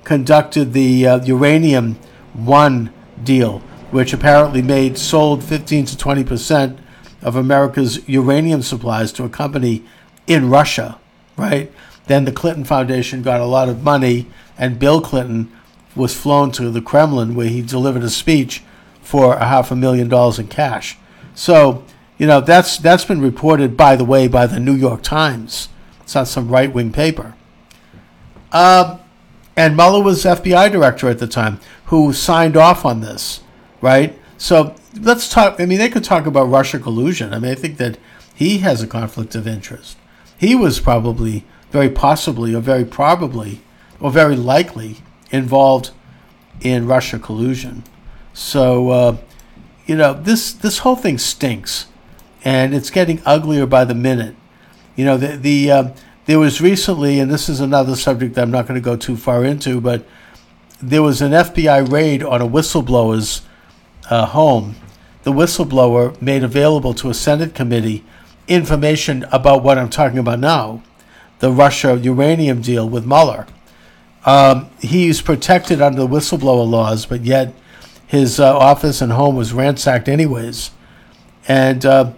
conducted 0.04 0.74
the 0.74 1.08
uh, 1.08 1.24
uranium 1.24 1.96
one 2.34 2.92
deal, 3.24 3.60
which 3.92 4.14
apparently 4.14 4.62
made 4.62 4.98
sold 4.98 5.44
15 5.44 5.86
to 5.86 5.98
20 5.98 6.24
percent 6.24 6.80
of 7.22 7.36
America's 7.36 8.08
uranium 8.08 8.62
supplies 8.62 9.12
to 9.14 9.24
a 9.24 9.30
company 9.30 9.84
in 10.28 10.50
Russia, 10.50 11.00
right? 11.38 11.72
Then 12.08 12.26
the 12.26 12.32
Clinton 12.32 12.66
Foundation 12.66 13.22
got 13.22 13.40
a 13.40 13.46
lot 13.46 13.70
of 13.70 13.84
money, 13.84 14.28
and 14.58 14.80
Bill 14.80 15.00
Clinton 15.00 15.52
was 15.96 16.16
flown 16.16 16.52
to 16.52 16.70
the 16.70 16.82
Kremlin 16.82 17.36
where 17.36 17.48
he 17.48 17.62
delivered 17.62 18.04
a 18.04 18.10
speech 18.10 18.64
for 19.02 19.36
a 19.36 19.46
half 19.46 19.72
a 19.72 19.76
million 19.76 20.10
dollars 20.10 20.40
in 20.40 20.48
cash. 20.48 20.98
So 21.36 21.84
you 22.18 22.28
know, 22.28 22.42
that's 22.42 22.78
that's 22.78 23.06
been 23.06 23.22
reported, 23.22 23.76
by 23.76 23.96
the 23.96 24.06
way, 24.06 24.28
by 24.28 24.46
the 24.46 24.60
New 24.60 24.76
York 24.76 25.02
Times. 25.02 25.70
It's 26.02 26.16
not 26.16 26.28
some 26.28 26.50
right 26.50 26.72
wing 26.72 26.92
paper. 26.92 27.36
Um, 28.52 29.00
and 29.56 29.76
Mueller 29.76 30.04
was 30.04 30.24
FBI 30.24 30.72
director 30.72 31.10
at 31.10 31.20
the 31.20 31.28
time, 31.28 31.60
who 31.86 32.14
signed 32.14 32.58
off 32.58 32.86
on 32.86 33.02
this, 33.02 33.42
right? 33.82 34.18
So 34.38 34.76
let's 35.00 35.30
talk. 35.30 35.60
I 35.60 35.66
mean, 35.66 35.80
they 35.80 35.90
could 35.90 36.04
talk 36.04 36.26
about 36.26 36.46
Russia 36.46 36.80
collusion. 36.80 37.34
I 37.34 37.40
mean, 37.40 37.52
I 37.52 37.56
think 37.56 37.78
that 37.78 37.98
he 38.34 38.60
has 38.60 38.82
a 38.82 38.88
conflict 38.88 39.36
of 39.36 39.48
interest. 39.48 39.98
He 40.38 40.56
was 40.56 40.80
probably, 40.80 41.46
very 41.72 41.90
possibly, 41.90 42.54
or 42.54 42.62
very 42.62 42.86
probably, 42.86 43.62
or 44.00 44.12
very 44.12 44.36
likely 44.36 44.98
involved 45.32 45.92
in 46.62 46.88
Russia 46.88 47.20
collusion. 47.20 47.84
So, 48.34 48.90
uh, 48.90 49.18
you 49.86 49.96
know, 49.96 50.14
this 50.14 50.52
this 50.52 50.80
whole 50.80 50.96
thing 50.96 51.18
stinks, 51.18 51.88
and 52.44 52.74
it's 52.74 52.90
getting 52.90 53.22
uglier 53.26 53.66
by 53.66 53.86
the 53.86 53.96
minute. 53.96 54.36
You 54.96 55.06
know, 55.06 55.18
the 55.18 55.38
the 55.38 55.72
uh, 55.72 55.90
there 56.26 56.40
was 56.40 56.62
recently, 56.62 57.20
and 57.20 57.32
this 57.32 57.50
is 57.50 57.60
another 57.60 57.96
subject 57.96 58.36
that 58.36 58.44
I'm 58.44 58.52
not 58.52 58.68
going 58.68 58.80
to 58.80 58.84
go 58.84 58.96
too 58.96 59.18
far 59.18 59.44
into, 59.44 59.82
but 59.82 60.06
there 60.82 61.02
was 61.02 61.22
an 61.22 61.32
FBI 61.32 61.92
raid 61.92 62.24
on 62.24 62.42
a 62.42 62.48
whistleblower's 62.48 63.42
uh, 64.10 64.26
home. 64.28 64.76
The 65.24 65.32
whistleblower 65.32 66.22
made 66.22 66.44
available 66.44 66.94
to 66.96 67.10
a 67.10 67.14
Senate 67.14 67.56
committee 67.56 68.04
information 68.48 69.26
about 69.32 69.64
what 69.64 69.78
I'm 69.78 69.90
talking 69.90 70.20
about 70.20 70.40
now, 70.40 70.84
the 71.40 71.52
Russia 71.52 71.98
uranium 71.98 72.62
deal 72.62 72.88
with 72.88 73.06
Mueller. 73.06 73.48
Um, 74.26 74.70
he's 74.80 75.22
protected 75.22 75.82
under 75.82 76.02
the 76.02 76.08
whistleblower 76.08 76.70
laws, 76.70 77.06
but 77.06 77.22
yet 77.22 77.54
his 78.06 78.40
uh, 78.40 78.58
office 78.58 79.02
and 79.02 79.12
home 79.14 79.36
was 79.36 79.54
ransacked 79.54 80.08
anyways. 80.08 80.72
And 81.48 81.86
uh, 81.86 82.14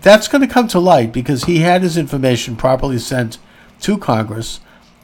that's 0.00 0.28
going 0.28 0.46
to 0.46 0.52
come 0.52 0.68
to 0.68 0.78
light 0.78 1.12
because 1.12 1.44
he 1.44 1.58
had 1.58 1.82
his 1.82 1.96
information 1.96 2.56
properly 2.56 2.98
sent 2.98 3.38
to 3.80 3.98
Congress, 3.98 4.60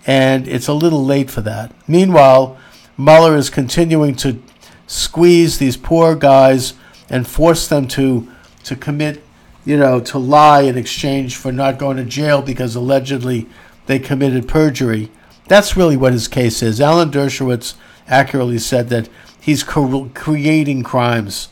and 0.07 0.47
it's 0.47 0.69
a 0.69 0.75
little 0.75 1.05
late 1.05 1.31
for 1.31 1.41
that. 1.43 1.73
Meanwhile, 1.89 2.57
Mueller 2.97 3.37
is 3.37 3.51
continuing 3.51 4.15
to 4.17 4.43
squeeze 4.87 5.59
these 5.59 5.77
poor 5.77 6.15
guys 6.15 6.75
and 7.09 7.27
force 7.27 7.69
them 7.69 7.89
to 7.89 8.29
to 8.65 8.77
commit, 8.77 9.23
you 9.65 9.77
know, 9.77 10.01
to 10.01 10.19
lie 10.19 10.63
in 10.63 10.79
exchange 10.79 11.37
for 11.37 11.53
not 11.53 11.79
going 11.79 11.99
to 11.99 12.05
jail 12.05 12.41
because 12.41 12.75
allegedly 12.75 13.47
they 13.87 13.99
committed 13.99 14.49
perjury. 14.49 15.11
That's 15.49 15.77
really 15.77 15.97
what 15.97 16.15
his 16.15 16.29
case 16.29 16.63
is. 16.63 16.81
Alan 16.81 17.11
Dershowitz 17.11 17.75
accurately 18.09 18.59
said 18.59 18.89
that 18.89 19.09
he's 19.39 19.63
creating 19.63 20.83
crimes, 20.83 21.49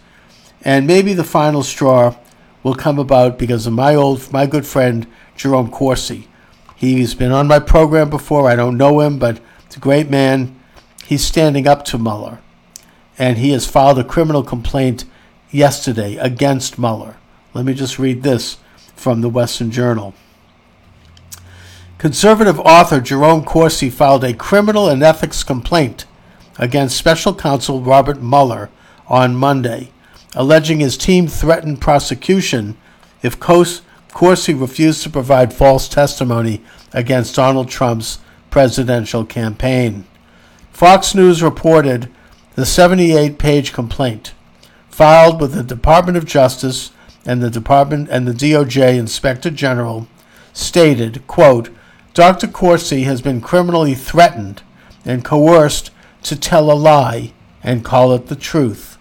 and 0.62 0.86
maybe 0.86 1.12
the 1.12 1.24
final 1.24 1.62
straw 1.62 2.16
will 2.62 2.74
come 2.74 2.98
about 2.98 3.38
because 3.38 3.66
of 3.66 3.72
my 3.72 3.94
old, 3.94 4.32
my 4.32 4.46
good 4.46 4.66
friend 4.66 5.06
Jerome 5.36 5.70
Corsi. 5.70 6.28
He's 6.76 7.14
been 7.14 7.32
on 7.32 7.46
my 7.46 7.58
program 7.58 8.10
before. 8.10 8.48
I 8.48 8.56
don't 8.56 8.76
know 8.76 9.00
him, 9.00 9.18
but 9.18 9.40
it's 9.66 9.76
a 9.76 9.80
great 9.80 10.10
man. 10.10 10.58
He's 11.04 11.24
standing 11.24 11.66
up 11.66 11.84
to 11.86 11.98
Mueller, 11.98 12.40
and 13.18 13.38
he 13.38 13.50
has 13.50 13.66
filed 13.66 13.98
a 13.98 14.04
criminal 14.04 14.42
complaint 14.42 15.04
yesterday 15.50 16.16
against 16.16 16.78
Mueller. 16.78 17.16
Let 17.54 17.64
me 17.64 17.74
just 17.74 17.98
read 17.98 18.22
this 18.22 18.58
from 18.96 19.20
the 19.20 19.28
Western 19.28 19.70
Journal. 19.70 20.14
Conservative 21.98 22.58
author 22.60 23.00
Jerome 23.00 23.44
Corsi 23.44 23.88
filed 23.88 24.24
a 24.24 24.34
criminal 24.34 24.88
and 24.88 25.02
ethics 25.02 25.44
complaint 25.44 26.04
against 26.58 26.96
special 26.96 27.34
counsel 27.34 27.80
Robert 27.80 28.20
Mueller 28.20 28.70
on 29.06 29.36
Monday, 29.36 29.92
alleging 30.34 30.80
his 30.80 30.96
team 30.96 31.26
threatened 31.26 31.80
prosecution 31.80 32.76
if 33.22 33.38
Corsi 33.40 34.54
refused 34.54 35.02
to 35.02 35.10
provide 35.10 35.52
false 35.52 35.88
testimony 35.88 36.62
against 36.92 37.36
Donald 37.36 37.68
Trump's 37.68 38.18
presidential 38.50 39.24
campaign. 39.24 40.06
Fox 40.70 41.14
News 41.14 41.42
reported 41.42 42.10
the 42.54 42.66
78 42.66 43.38
page 43.38 43.72
complaint 43.72 44.34
filed 44.88 45.40
with 45.40 45.54
the 45.54 45.62
Department 45.62 46.18
of 46.18 46.26
Justice 46.26 46.90
and 47.24 47.42
the 47.42 47.50
Department 47.50 48.08
and 48.10 48.26
the 48.26 48.32
DOJ 48.32 48.98
Inspector 48.98 49.50
General 49.50 50.06
stated, 50.52 51.26
quote, 51.26 51.70
Dr. 52.14 52.46
Corsi 52.46 53.04
has 53.04 53.22
been 53.22 53.40
criminally 53.40 53.94
threatened 53.94 54.62
and 55.04 55.24
coerced 55.24 55.90
to 56.24 56.36
tell 56.36 56.70
a 56.70 56.74
lie 56.74 57.32
and 57.62 57.84
call 57.84 58.12
it 58.12 58.26
the 58.26 58.36
truth. 58.36 58.91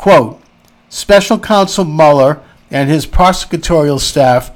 Quote, 0.00 0.40
Special 0.88 1.38
Counsel 1.38 1.84
Mueller 1.84 2.40
and 2.70 2.88
his 2.88 3.06
prosecutorial 3.06 4.00
staff 4.00 4.50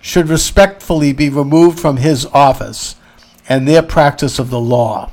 should 0.00 0.28
respectfully 0.28 1.12
be 1.12 1.28
removed 1.28 1.78
from 1.78 1.98
his 1.98 2.26
office 2.32 2.96
and 3.48 3.68
their 3.68 3.80
practice 3.80 4.40
of 4.40 4.50
the 4.50 4.58
law, 4.58 5.12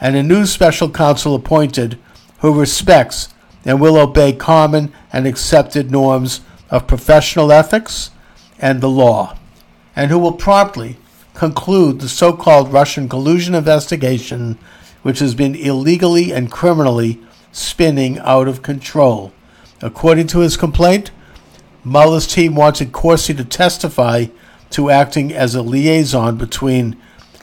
and 0.00 0.14
a 0.14 0.22
new 0.22 0.46
special 0.46 0.88
counsel 0.88 1.34
appointed 1.34 1.98
who 2.38 2.56
respects 2.56 3.30
and 3.64 3.80
will 3.80 3.96
obey 3.96 4.32
common 4.32 4.92
and 5.12 5.26
accepted 5.26 5.90
norms 5.90 6.42
of 6.70 6.86
professional 6.86 7.50
ethics 7.50 8.12
and 8.60 8.80
the 8.80 8.88
law, 8.88 9.36
and 9.96 10.12
who 10.12 10.20
will 10.20 10.34
promptly 10.34 10.98
conclude 11.34 11.98
the 11.98 12.08
so 12.08 12.32
called 12.32 12.72
Russian 12.72 13.08
collusion 13.08 13.56
investigation, 13.56 14.56
which 15.02 15.18
has 15.18 15.34
been 15.34 15.56
illegally 15.56 16.32
and 16.32 16.48
criminally 16.48 17.20
spinning 17.56 18.18
out 18.18 18.48
of 18.48 18.62
control. 18.62 19.32
According 19.80 20.26
to 20.28 20.40
his 20.40 20.56
complaint, 20.56 21.10
Mueller's 21.84 22.26
team 22.26 22.54
wanted 22.54 22.92
Corsi 22.92 23.32
to 23.34 23.44
testify 23.44 24.26
to 24.70 24.90
acting 24.90 25.32
as 25.32 25.54
a 25.54 25.62
liaison 25.62 26.36
between 26.36 26.96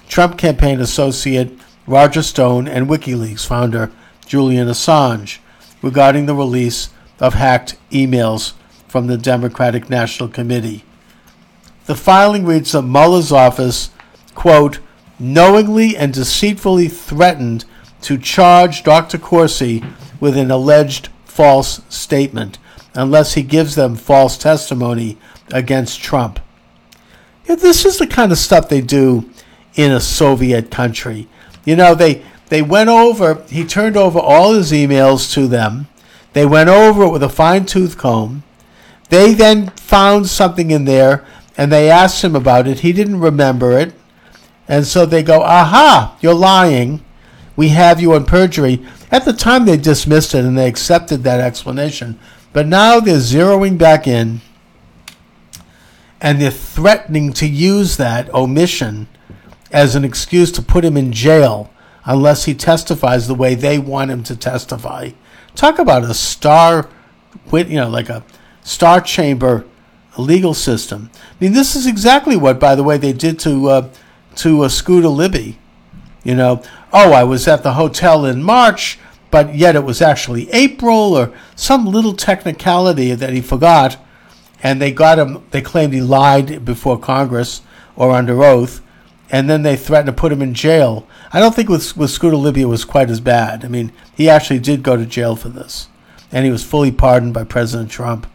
Trump 0.08 0.38
campaign 0.38 0.80
associate 0.80 1.58
Roger 1.88 2.22
Stone 2.22 2.68
and 2.68 2.88
WikiLeaks 2.88 3.46
founder 3.46 3.92
Julian 4.26 4.68
Assange 4.68 5.40
regarding 5.82 6.28
the 6.28 6.36
release 6.36 6.90
of 7.20 7.34
hacked 7.34 7.76
emails 7.90 8.54
from 8.88 9.08
the 9.08 9.18
Democratic 9.18 9.90
National 9.90 10.30
Committee. 10.30 10.84
The 11.86 11.96
filing 11.96 12.46
reads 12.46 12.74
that 12.74 12.84
Mueller's 12.84 13.32
office, 13.32 13.90
quote, 14.36 14.80
knowingly 15.20 15.98
and 15.98 16.14
deceitfully 16.14 16.88
threatened 16.88 17.66
to 18.04 18.18
charge 18.18 18.84
Dr. 18.84 19.18
Corsi 19.18 19.84
with 20.20 20.38
an 20.38 20.52
alleged 20.52 21.10
false 21.26 21.82
statement 21.90 22.60
unless 22.94 23.34
he 23.34 23.44
gives 23.44 23.76
them 23.76 23.96
false 23.96 24.38
testimony 24.38 25.18
against 25.52 26.02
Trump. 26.02 26.40
Yeah, 27.46 27.56
this 27.56 27.86
is 27.86 27.98
the 27.98 28.08
kind 28.08 28.32
of 28.32 28.38
stuff 28.38 28.70
they 28.70 28.82
do 28.82 29.30
in 29.76 29.92
a 29.92 30.00
Soviet 30.00 30.72
country. 30.72 31.28
You 31.66 31.76
know, 31.76 31.96
they 31.96 32.24
they 32.50 32.62
went 32.62 32.90
over. 32.90 33.44
He 33.50 33.66
turned 33.66 33.98
over 33.98 34.20
all 34.20 34.54
his 34.54 34.72
emails 34.72 35.34
to 35.34 35.48
them. 35.48 35.88
They 36.34 36.46
went 36.46 36.70
over 36.70 37.04
it 37.04 37.12
with 37.12 37.24
a 37.24 37.30
fine 37.30 37.66
tooth 37.66 37.98
comb. 37.98 38.44
They 39.10 39.34
then 39.34 39.70
found 39.72 40.28
something 40.28 40.72
in 40.72 40.86
there 40.86 41.26
and 41.58 41.72
they 41.72 41.90
asked 41.90 42.24
him 42.24 42.36
about 42.36 42.68
it. 42.68 42.80
He 42.80 42.94
didn't 42.94 43.20
remember 43.20 43.78
it. 43.78 43.94
And 44.68 44.86
so 44.86 45.06
they 45.06 45.24
go, 45.24 45.42
Aha, 45.42 46.18
you're 46.22 46.34
lying. 46.34 47.03
We 47.56 47.70
have 47.70 48.02
you 48.02 48.14
on 48.14 48.26
perjury. 48.26 48.86
At 49.12 49.26
the 49.26 49.34
time, 49.34 49.66
they 49.66 49.78
dismissed 49.78 50.34
it 50.34 50.44
and 50.44 50.58
they 50.58 50.68
accepted 50.68 51.24
that 51.24 51.40
explanation. 51.40 52.20
But 52.52 52.68
now 52.68 53.00
they're 53.00 53.18
zeroing 53.18 53.78
back 53.78 54.08
in 54.08 54.42
and 56.22 56.42
they're 56.42 56.52
threatening 56.52 57.34
to 57.34 57.48
use 57.48 57.98
that 57.98 58.34
omission 58.34 59.08
as 59.72 59.96
an 59.96 60.06
excuse 60.06 60.52
to 60.54 60.62
put 60.62 60.86
him 60.86 60.96
in 60.96 61.12
jail 61.12 61.72
unless 62.06 62.46
he 62.46 62.54
testifies 62.54 63.28
the 63.28 63.36
way 63.36 63.56
they 63.56 63.80
want 63.80 64.12
him 64.12 64.24
to 64.24 64.36
testify. 64.36 65.10
Talk 65.56 65.80
about 65.80 66.04
a 66.04 66.14
star, 66.14 66.90
you 67.52 67.76
know, 67.76 67.90
like 67.90 68.10
a 68.10 68.24
star 68.64 69.02
chamber 69.02 69.66
legal 70.18 70.54
system. 70.54 71.10
I 71.14 71.44
mean, 71.44 71.54
this 71.54 71.76
is 71.76 71.88
exactly 71.88 72.38
what, 72.38 72.60
by 72.60 72.76
the 72.76 72.84
way, 72.84 72.98
they 72.98 73.14
did 73.14 73.40
to 73.40 73.70
uh, 73.70 73.90
to 74.36 74.64
uh, 74.64 74.70
Scooter 74.70 75.08
Libby. 75.08 75.58
You 76.24 76.36
know, 76.36 76.62
oh, 76.92 77.12
I 77.12 77.24
was 77.24 77.48
at 77.48 77.64
the 77.64 77.74
hotel 77.74 78.26
in 78.26 78.42
March, 78.42 78.98
but 79.30 79.56
yet 79.56 79.76
it 79.76 79.84
was 79.84 80.02
actually 80.02 80.50
April, 80.52 81.16
or 81.16 81.34
some 81.56 81.86
little 81.86 82.14
technicality 82.14 83.14
that 83.14 83.34
he 83.34 83.42
forgot, 83.42 83.98
and 84.62 84.82
they 84.82 84.92
got 84.92 85.20
him. 85.20 85.44
They 85.52 85.62
claimed 85.62 85.94
he 85.94 86.02
lied 86.02 86.64
before 86.64 86.98
Congress 86.98 87.62
or 87.96 88.12
under 88.12 88.44
oath, 88.44 88.82
and 89.30 89.50
then 89.50 89.64
they 89.64 89.76
threatened 89.76 90.16
to 90.16 90.22
put 90.22 90.32
him 90.32 90.42
in 90.42 90.54
jail. 90.54 91.08
I 91.34 91.40
don't 91.40 91.54
think 91.54 91.68
with 91.68 91.98
with 91.98 92.12
Scooter 92.12 92.38
Libby 92.38 92.62
it 92.62 92.66
was 92.66 92.86
quite 92.86 93.10
as 93.10 93.20
bad. 93.20 93.66
I 93.66 93.68
mean, 93.68 93.92
he 94.16 94.30
actually 94.30 94.60
did 94.60 94.84
go 94.84 94.96
to 94.96 95.06
jail 95.06 95.36
for 95.36 95.50
this, 95.50 95.90
and 96.32 96.46
he 96.46 96.52
was 96.52 96.64
fully 96.64 96.92
pardoned 96.92 97.34
by 97.34 97.44
President 97.44 97.92
Trump. 97.92 98.28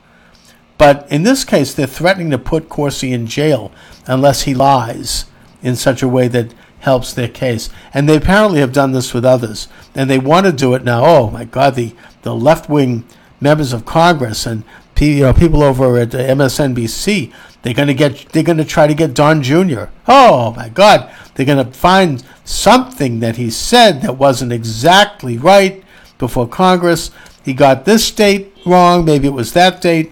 But 0.76 1.10
in 1.10 1.24
this 1.24 1.44
case, 1.44 1.74
they're 1.74 1.86
threatening 1.86 2.30
to 2.30 2.38
put 2.38 2.68
Corsi 2.68 3.12
in 3.12 3.26
jail 3.26 3.72
unless 4.06 4.42
he 4.42 4.54
lies 4.54 5.24
in 5.60 5.74
such 5.74 6.02
a 6.02 6.08
way 6.08 6.28
that 6.28 6.54
helps 6.80 7.12
their 7.12 7.28
case. 7.28 7.70
And 7.92 8.08
they 8.08 8.16
apparently 8.16 8.60
have 8.60 8.72
done 8.72 8.92
this 8.92 9.12
with 9.12 9.24
others, 9.24 9.68
and 9.94 10.08
they 10.08 10.18
want 10.18 10.46
to 10.46 10.52
do 10.52 10.74
it 10.74 10.84
now. 10.84 11.04
Oh 11.04 11.30
my 11.30 11.44
God, 11.44 11.74
the 11.74 11.94
the 12.22 12.34
left 12.34 12.68
wing 12.68 13.04
members 13.40 13.72
of 13.72 13.84
Congress 13.84 14.46
and 14.46 14.64
you 15.00 15.22
know, 15.22 15.32
people 15.32 15.62
over 15.62 15.98
at 15.98 16.10
MSNBC, 16.10 17.32
they're 17.62 17.74
going 17.74 17.88
to 17.88 17.94
get, 17.94 18.30
they're 18.30 18.42
going 18.42 18.58
to 18.58 18.64
try 18.64 18.86
to 18.86 18.94
get 18.94 19.14
Don 19.14 19.42
Jr. 19.42 19.84
Oh 20.06 20.52
my 20.56 20.68
God, 20.68 21.10
they're 21.34 21.46
going 21.46 21.64
to 21.64 21.72
find 21.72 22.24
something 22.44 23.20
that 23.20 23.36
he 23.36 23.50
said 23.50 24.02
that 24.02 24.16
wasn't 24.16 24.52
exactly 24.52 25.38
right 25.38 25.84
before 26.18 26.48
Congress. 26.48 27.10
He 27.44 27.54
got 27.54 27.84
this 27.84 28.10
date 28.10 28.52
wrong, 28.66 29.04
maybe 29.04 29.28
it 29.28 29.32
was 29.32 29.52
that 29.52 29.80
date, 29.80 30.10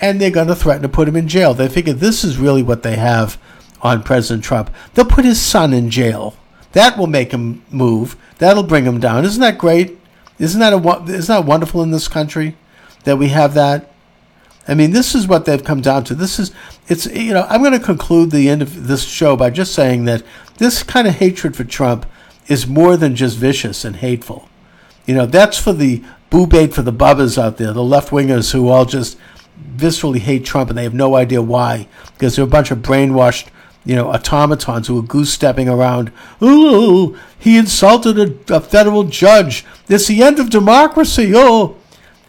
and 0.00 0.20
they're 0.20 0.30
going 0.30 0.48
to 0.48 0.54
threaten 0.54 0.82
to 0.82 0.88
put 0.88 1.08
him 1.08 1.16
in 1.16 1.28
jail. 1.28 1.54
They 1.54 1.68
figure 1.68 1.94
this 1.94 2.24
is 2.24 2.38
really 2.38 2.62
what 2.62 2.82
they 2.82 2.96
have 2.96 3.38
on 3.82 4.02
President 4.02 4.44
Trump. 4.44 4.70
They'll 4.94 5.04
put 5.04 5.24
his 5.24 5.40
son 5.40 5.72
in 5.72 5.90
jail. 5.90 6.36
That 6.72 6.96
will 6.96 7.06
make 7.06 7.32
him 7.32 7.62
move. 7.70 8.16
That'll 8.38 8.62
bring 8.62 8.84
him 8.84 9.00
down. 9.00 9.24
Isn't 9.24 9.40
that 9.40 9.58
great? 9.58 9.98
Isn't 10.38 10.60
that 10.60 10.72
a 10.72 11.12
isn't 11.12 11.34
that 11.34 11.46
wonderful 11.46 11.82
in 11.82 11.90
this 11.90 12.08
country 12.08 12.56
that 13.04 13.18
we 13.18 13.28
have 13.28 13.54
that? 13.54 13.92
I 14.66 14.74
mean, 14.74 14.92
this 14.92 15.14
is 15.14 15.26
what 15.26 15.44
they've 15.44 15.62
come 15.62 15.80
down 15.80 16.04
to. 16.04 16.14
This 16.14 16.38
is 16.38 16.52
it's 16.88 17.06
you 17.06 17.34
know 17.34 17.46
I'm 17.48 17.60
going 17.60 17.72
to 17.72 17.80
conclude 17.80 18.30
the 18.30 18.48
end 18.48 18.62
of 18.62 18.86
this 18.86 19.04
show 19.04 19.36
by 19.36 19.50
just 19.50 19.74
saying 19.74 20.04
that 20.06 20.22
this 20.58 20.82
kind 20.82 21.06
of 21.06 21.14
hatred 21.14 21.56
for 21.56 21.64
Trump 21.64 22.06
is 22.48 22.66
more 22.66 22.96
than 22.96 23.14
just 23.14 23.36
vicious 23.36 23.84
and 23.84 23.96
hateful. 23.96 24.48
You 25.06 25.14
know, 25.14 25.26
that's 25.26 25.58
for 25.58 25.72
the 25.72 26.02
boo 26.30 26.46
bait 26.46 26.72
for 26.72 26.82
the 26.82 26.92
bubbas 26.92 27.36
out 27.36 27.56
there, 27.56 27.72
the 27.72 27.82
left 27.82 28.10
wingers 28.10 28.52
who 28.52 28.68
all 28.68 28.84
just 28.84 29.18
viscerally 29.76 30.18
hate 30.18 30.44
Trump 30.44 30.70
and 30.70 30.78
they 30.78 30.82
have 30.84 30.94
no 30.94 31.14
idea 31.14 31.42
why 31.42 31.88
because 32.14 32.36
they're 32.36 32.44
a 32.44 32.48
bunch 32.48 32.70
of 32.70 32.78
brainwashed 32.78 33.48
you 33.84 33.96
know, 33.96 34.12
automatons 34.12 34.86
who 34.86 34.94
were 34.94 35.02
goose 35.02 35.32
stepping 35.32 35.68
around. 35.68 36.12
Ooh, 36.42 37.16
he 37.38 37.58
insulted 37.58 38.18
a, 38.18 38.56
a, 38.56 38.60
federal 38.60 39.04
judge. 39.04 39.64
It's 39.88 40.06
the 40.06 40.22
end 40.22 40.38
of 40.38 40.50
democracy. 40.50 41.32
Oh. 41.34 41.76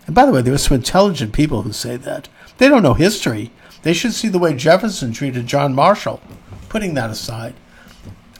And 0.06 0.16
by 0.16 0.26
the 0.26 0.32
way, 0.32 0.42
there 0.42 0.54
are 0.54 0.58
some 0.58 0.76
intelligent 0.76 1.34
people 1.34 1.62
who 1.62 1.72
say 1.72 1.96
that. 1.98 2.28
They 2.58 2.68
don't 2.68 2.84
know 2.84 2.96
history. 2.96 3.52
They 3.84 3.94
should 3.94 4.14
see 4.14 4.30
the 4.30 4.40
way 4.40 4.56
Jefferson 4.56 5.12
treated 5.12 5.46
John 5.46 5.74
Marshall. 5.74 6.22
Putting 6.70 6.96
that 6.96 7.10
aside, 7.10 7.54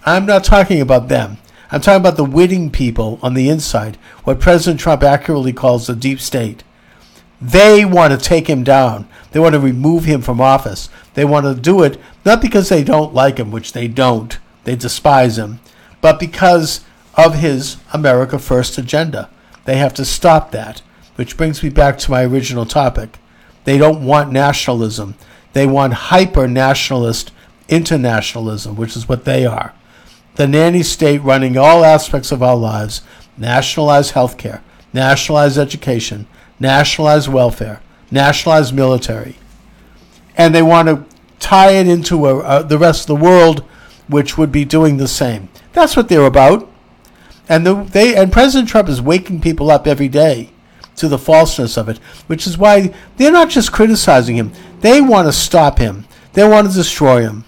I'm 0.06 0.26
not 0.26 0.44
talking 0.44 0.82
about 0.82 1.08
them. 1.08 1.38
I'm 1.72 1.82
talking 1.82 2.02
about 2.02 2.18
the 2.18 2.24
witting 2.24 2.70
people 2.70 3.20
on 3.22 3.34
the 3.34 3.50
inside, 3.50 3.96
what 4.24 4.40
President 4.40 4.80
Trump 4.80 5.04
accurately 5.04 5.54
calls 5.54 5.88
the 5.88 5.96
deep 5.96 6.20
state. 6.20 6.64
They 7.42 7.84
want 7.84 8.14
to 8.14 8.24
take 8.24 8.48
him 8.48 8.64
down. 8.64 9.08
They 9.32 9.40
want 9.40 9.54
to 9.54 9.60
remove 9.60 10.06
him 10.06 10.22
from 10.22 10.40
office. 10.40 10.90
They 11.14 11.26
want 11.26 11.46
to 11.46 11.60
do 11.60 11.84
it 11.84 12.00
not 12.26 12.42
because 12.42 12.70
they 12.70 12.84
don't 12.84 13.14
like 13.14 13.38
him, 13.38 13.52
which 13.52 13.74
they 13.74 13.88
don't, 13.88 14.38
they 14.64 14.76
despise 14.76 15.38
him, 15.38 15.60
but 16.02 16.20
because 16.20 16.84
of 17.16 17.36
his 17.36 17.78
America 17.94 18.40
First 18.40 18.78
agenda. 18.78 19.30
They 19.66 19.78
have 19.78 19.94
to 19.96 20.06
stop 20.06 20.52
that, 20.52 20.82
which 21.16 21.38
brings 21.38 21.64
me 21.64 21.70
back 21.70 21.98
to 22.00 22.12
my 22.12 22.24
original 22.24 22.66
topic. 22.66 23.18
They 23.64 23.78
don't 23.78 24.06
want 24.06 24.32
nationalism. 24.32 25.16
They 25.54 25.68
want 25.68 25.94
hyper 25.94 26.48
nationalist 26.48 27.32
internationalism, 27.70 28.76
which 28.76 28.98
is 28.98 29.08
what 29.08 29.26
they 29.26 29.46
are. 29.46 29.74
The 30.36 30.48
nanny 30.48 30.84
state 30.84 31.22
running 31.22 31.58
all 31.58 31.86
aspects 31.86 32.32
of 32.32 32.42
our 32.42 32.56
lives, 32.56 33.02
nationalize 33.38 34.14
healthcare, 34.14 34.62
nationalize 34.92 35.58
education, 35.58 36.28
nationalize 36.60 37.30
welfare, 37.30 37.82
nationalize 38.12 38.74
military. 38.74 39.38
And 40.36 40.54
they 40.54 40.62
want 40.62 40.88
to 40.88 41.06
tie 41.40 41.72
it 41.72 41.88
into 41.88 42.26
a, 42.28 42.64
the 42.64 42.78
rest 42.78 43.02
of 43.02 43.08
the 43.08 43.24
world, 43.24 43.60
which 44.08 44.38
would 44.38 44.52
be 44.52 44.66
doing 44.66 44.98
the 44.98 45.08
same. 45.08 45.50
That's 45.74 45.96
what 45.96 46.10
they're 46.10 46.26
about. 46.26 46.70
And 47.50 47.66
the, 47.66 47.84
they 47.84 48.16
and 48.16 48.32
President 48.32 48.70
Trump 48.70 48.88
is 48.88 49.02
waking 49.02 49.42
people 49.42 49.70
up 49.70 49.86
every 49.86 50.08
day 50.08 50.52
to 50.96 51.08
the 51.08 51.18
falseness 51.18 51.78
of 51.78 51.90
it, 51.90 51.98
which 52.28 52.48
is 52.48 52.58
why 52.58 52.94
they're 53.18 53.32
not 53.32 53.50
just 53.50 53.72
criticizing 53.72 54.38
him; 54.38 54.54
they 54.80 55.02
want 55.02 55.28
to 55.28 55.34
stop 55.34 55.80
him. 55.80 56.06
They 56.34 56.48
want 56.48 56.70
to 56.70 56.74
destroy 56.74 57.22
him. 57.22 57.44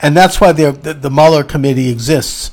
And 0.00 0.16
that's 0.16 0.40
why 0.40 0.52
the, 0.52 0.70
the 0.72 1.10
Mueller 1.10 1.44
committee 1.44 1.90
exists, 1.90 2.52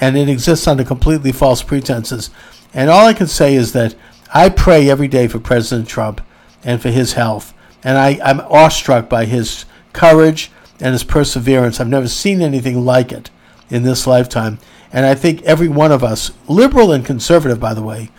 and 0.00 0.16
it 0.16 0.28
exists 0.28 0.66
under 0.66 0.84
completely 0.84 1.32
false 1.32 1.62
pretenses. 1.62 2.30
And 2.72 2.88
all 2.88 3.06
I 3.06 3.14
can 3.14 3.26
say 3.26 3.54
is 3.54 3.72
that 3.72 3.94
I 4.32 4.48
pray 4.48 4.88
every 4.88 5.08
day 5.08 5.28
for 5.28 5.38
President 5.38 5.88
Trump 5.88 6.20
and 6.64 6.80
for 6.80 6.88
his 6.88 7.12
health 7.12 7.52
and 7.84 7.98
I, 7.98 8.18
I'm 8.24 8.40
awestruck 8.40 9.08
by 9.08 9.26
his 9.26 9.66
courage 9.92 10.50
and 10.80 10.92
his 10.92 11.04
perseverance. 11.04 11.78
I've 11.78 11.88
never 11.88 12.08
seen 12.08 12.40
anything 12.40 12.84
like 12.84 13.12
it 13.12 13.30
in 13.70 13.82
this 13.82 14.06
lifetime. 14.06 14.58
And 14.92 15.06
I 15.06 15.14
think 15.14 15.42
every 15.42 15.68
one 15.68 15.92
of 15.92 16.02
us, 16.02 16.32
liberal 16.48 16.92
and 16.92 17.04
conservative, 17.04 17.60
by 17.60 17.74
the 17.74 17.82
way, 17.82 18.10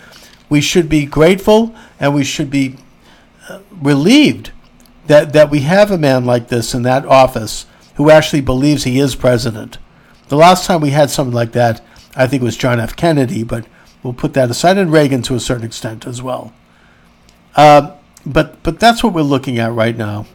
we 0.50 0.62
should 0.62 0.88
be 0.88 1.06
grateful 1.06 1.76
and 2.00 2.14
we 2.14 2.24
should 2.24 2.50
be 2.50 2.78
uh, 3.50 3.60
relieved 3.82 4.52
that, 5.08 5.34
that 5.34 5.50
we 5.50 5.62
have 5.62 5.92
a 5.92 5.98
man 5.98 6.26
like 6.26 6.50
this 6.50 6.74
in 6.74 6.84
that 6.84 7.06
office 7.06 7.66
who 7.96 8.10
actually 8.10 8.42
believes 8.42 8.84
he 8.84 9.00
is 9.00 9.16
president. 9.16 9.78
The 10.28 10.36
last 10.36 10.66
time 10.66 10.82
we 10.82 10.90
had 10.90 11.10
something 11.10 11.34
like 11.34 11.54
that, 11.54 11.84
I 12.16 12.28
think 12.28 12.42
it 12.42 12.46
was 12.46 12.58
John 12.58 12.80
F. 12.80 12.96
Kennedy, 12.96 13.44
but 13.44 13.66
we'll 14.04 14.14
put 14.14 14.34
that 14.34 14.50
aside, 14.50 14.78
and 14.78 14.92
Reagan 14.92 15.22
to 15.24 15.36
a 15.36 15.40
certain 15.40 15.66
extent 15.66 16.06
as 16.06 16.22
well. 16.22 16.54
Uh, 17.56 17.92
but 18.26 18.62
but 18.64 18.80
that's 18.80 19.04
what 19.04 19.14
we're 19.14 19.22
looking 19.22 19.60
at 19.60 19.72
right 19.72 19.96
now. 19.96 20.26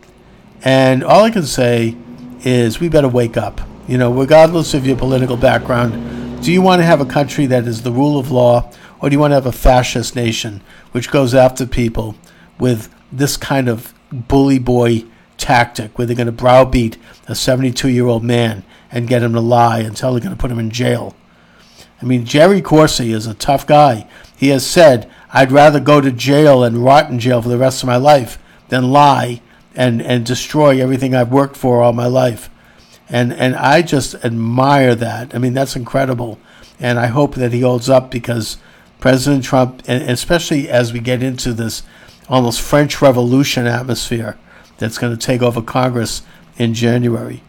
And 0.63 1.03
all 1.03 1.25
I 1.25 1.31
can 1.31 1.45
say 1.45 1.97
is 2.43 2.81
we 2.81 2.89
better 2.89 3.09
wake 3.09 3.37
up. 3.37 3.61
You 3.89 3.99
know, 3.99 4.13
regardless 4.13 4.75
of 4.75 4.87
your 4.87 4.97
political 4.97 5.37
background, 5.37 6.43
do 6.43 6.53
you 6.53 6.63
want 6.63 6.81
to 6.81 6.87
have 6.87 7.01
a 7.01 7.07
country 7.07 7.47
that 7.47 7.67
is 7.67 7.83
the 7.83 7.93
rule 7.93 8.19
of 8.19 8.31
law, 8.31 8.71
or 9.01 9.09
do 9.09 9.15
you 9.15 9.21
want 9.21 9.33
to 9.33 9.35
have 9.35 9.47
a 9.47 9.53
fascist 9.53 10.15
nation 10.15 10.63
which 10.93 11.11
goes 11.11 11.35
after 11.35 11.67
people 11.67 12.15
with 12.59 12.93
this 13.11 13.37
kind 13.37 13.69
of 13.69 13.93
bully 14.11 14.59
boy 14.59 15.05
tactic, 15.37 15.97
where 15.99 16.07
they're 16.07 16.17
going 16.17 16.27
to 16.27 16.33
browbeat 16.33 16.97
a 17.27 17.35
72 17.35 17.89
year 17.89 18.07
old 18.07 18.23
man 18.23 18.63
and 18.93 19.09
get 19.09 19.23
him 19.23 19.33
to 19.33 19.41
lie 19.41 19.81
until 19.81 20.13
they're 20.13 20.21
going 20.21 20.35
to 20.35 20.41
put 20.41 20.51
him 20.51 20.59
in 20.59 20.71
jail? 20.71 21.17
I 22.01 22.07
mean, 22.07 22.25
Jerry 22.25 22.63
Corsi 22.63 23.13
is 23.13 23.27
a 23.27 23.35
tough 23.35 23.67
guy. 23.67 24.09
He 24.41 24.49
has 24.49 24.67
said, 24.67 25.07
I'd 25.35 25.53
rather 25.53 25.81
go 25.81 26.01
to 26.01 26.11
jail 26.11 26.65
and 26.65 26.83
rot 26.83 27.11
in 27.11 27.19
jail 27.19 27.43
for 27.43 27.51
the 27.51 27.59
rest 27.59 27.83
of 27.83 27.87
my 27.87 27.97
life 27.97 28.39
than 28.71 28.91
lie 28.91 29.43
and, 29.75 30.01
and 30.01 30.25
destroy 30.25 30.81
everything 30.81 31.15
I've 31.15 31.31
worked 31.31 31.59
for 31.59 31.83
all 31.83 31.93
my 31.93 32.07
life. 32.07 32.49
And, 33.07 33.35
and 33.35 33.55
I 33.55 33.83
just 33.83 34.15
admire 34.25 34.95
that. 34.95 35.35
I 35.35 35.39
mean, 35.39 35.53
that's 35.53 35.77
incredible. 35.77 36.39
And 36.79 36.99
I 36.99 37.09
hope 37.09 37.35
that 37.35 37.53
he 37.53 37.61
holds 37.61 37.91
up 37.91 38.11
because 38.11 38.57
President 38.99 39.45
Trump, 39.45 39.83
and 39.87 40.09
especially 40.09 40.71
as 40.71 40.91
we 40.91 41.01
get 41.01 41.23
into 41.23 41.53
this 41.53 41.83
almost 42.27 42.63
French 42.63 43.03
Revolution 43.03 43.67
atmosphere 43.67 44.39
that's 44.79 44.97
going 44.97 45.15
to 45.15 45.27
take 45.27 45.43
over 45.43 45.61
Congress 45.61 46.23
in 46.57 46.73
January, 46.73 47.43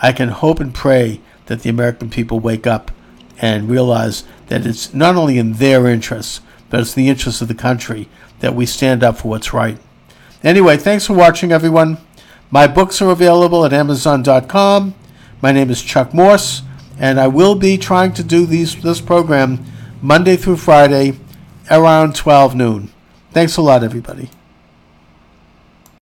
I 0.00 0.12
can 0.12 0.28
hope 0.28 0.60
and 0.60 0.72
pray 0.72 1.20
that 1.46 1.62
the 1.62 1.70
American 1.70 2.08
people 2.08 2.38
wake 2.38 2.68
up 2.68 2.92
and 3.36 3.68
realize 3.68 4.22
that 4.48 4.66
it's 4.66 4.94
not 4.94 5.16
only 5.16 5.38
in 5.38 5.54
their 5.54 5.86
interests, 5.86 6.40
but 6.70 6.80
it's 6.80 6.96
in 6.96 7.04
the 7.04 7.08
interests 7.08 7.40
of 7.40 7.48
the 7.48 7.54
country 7.54 8.08
that 8.40 8.54
we 8.54 8.66
stand 8.66 9.02
up 9.02 9.18
for 9.18 9.28
what's 9.28 9.52
right. 9.52 9.78
Anyway, 10.42 10.76
thanks 10.76 11.06
for 11.06 11.14
watching, 11.14 11.52
everyone. 11.52 11.98
My 12.50 12.66
books 12.66 13.02
are 13.02 13.10
available 13.10 13.64
at 13.64 13.72
Amazon.com. 13.72 14.94
My 15.42 15.52
name 15.52 15.70
is 15.70 15.82
Chuck 15.82 16.14
Morse, 16.14 16.62
and 16.98 17.18
I 17.18 17.28
will 17.28 17.54
be 17.54 17.76
trying 17.76 18.12
to 18.14 18.22
do 18.22 18.46
these 18.46 18.80
this 18.80 19.00
program 19.00 19.64
Monday 20.00 20.36
through 20.36 20.56
Friday 20.56 21.18
around 21.70 22.14
12 22.14 22.54
noon. 22.54 22.92
Thanks 23.32 23.56
a 23.56 23.62
lot, 23.62 23.82
everybody. 23.82 24.30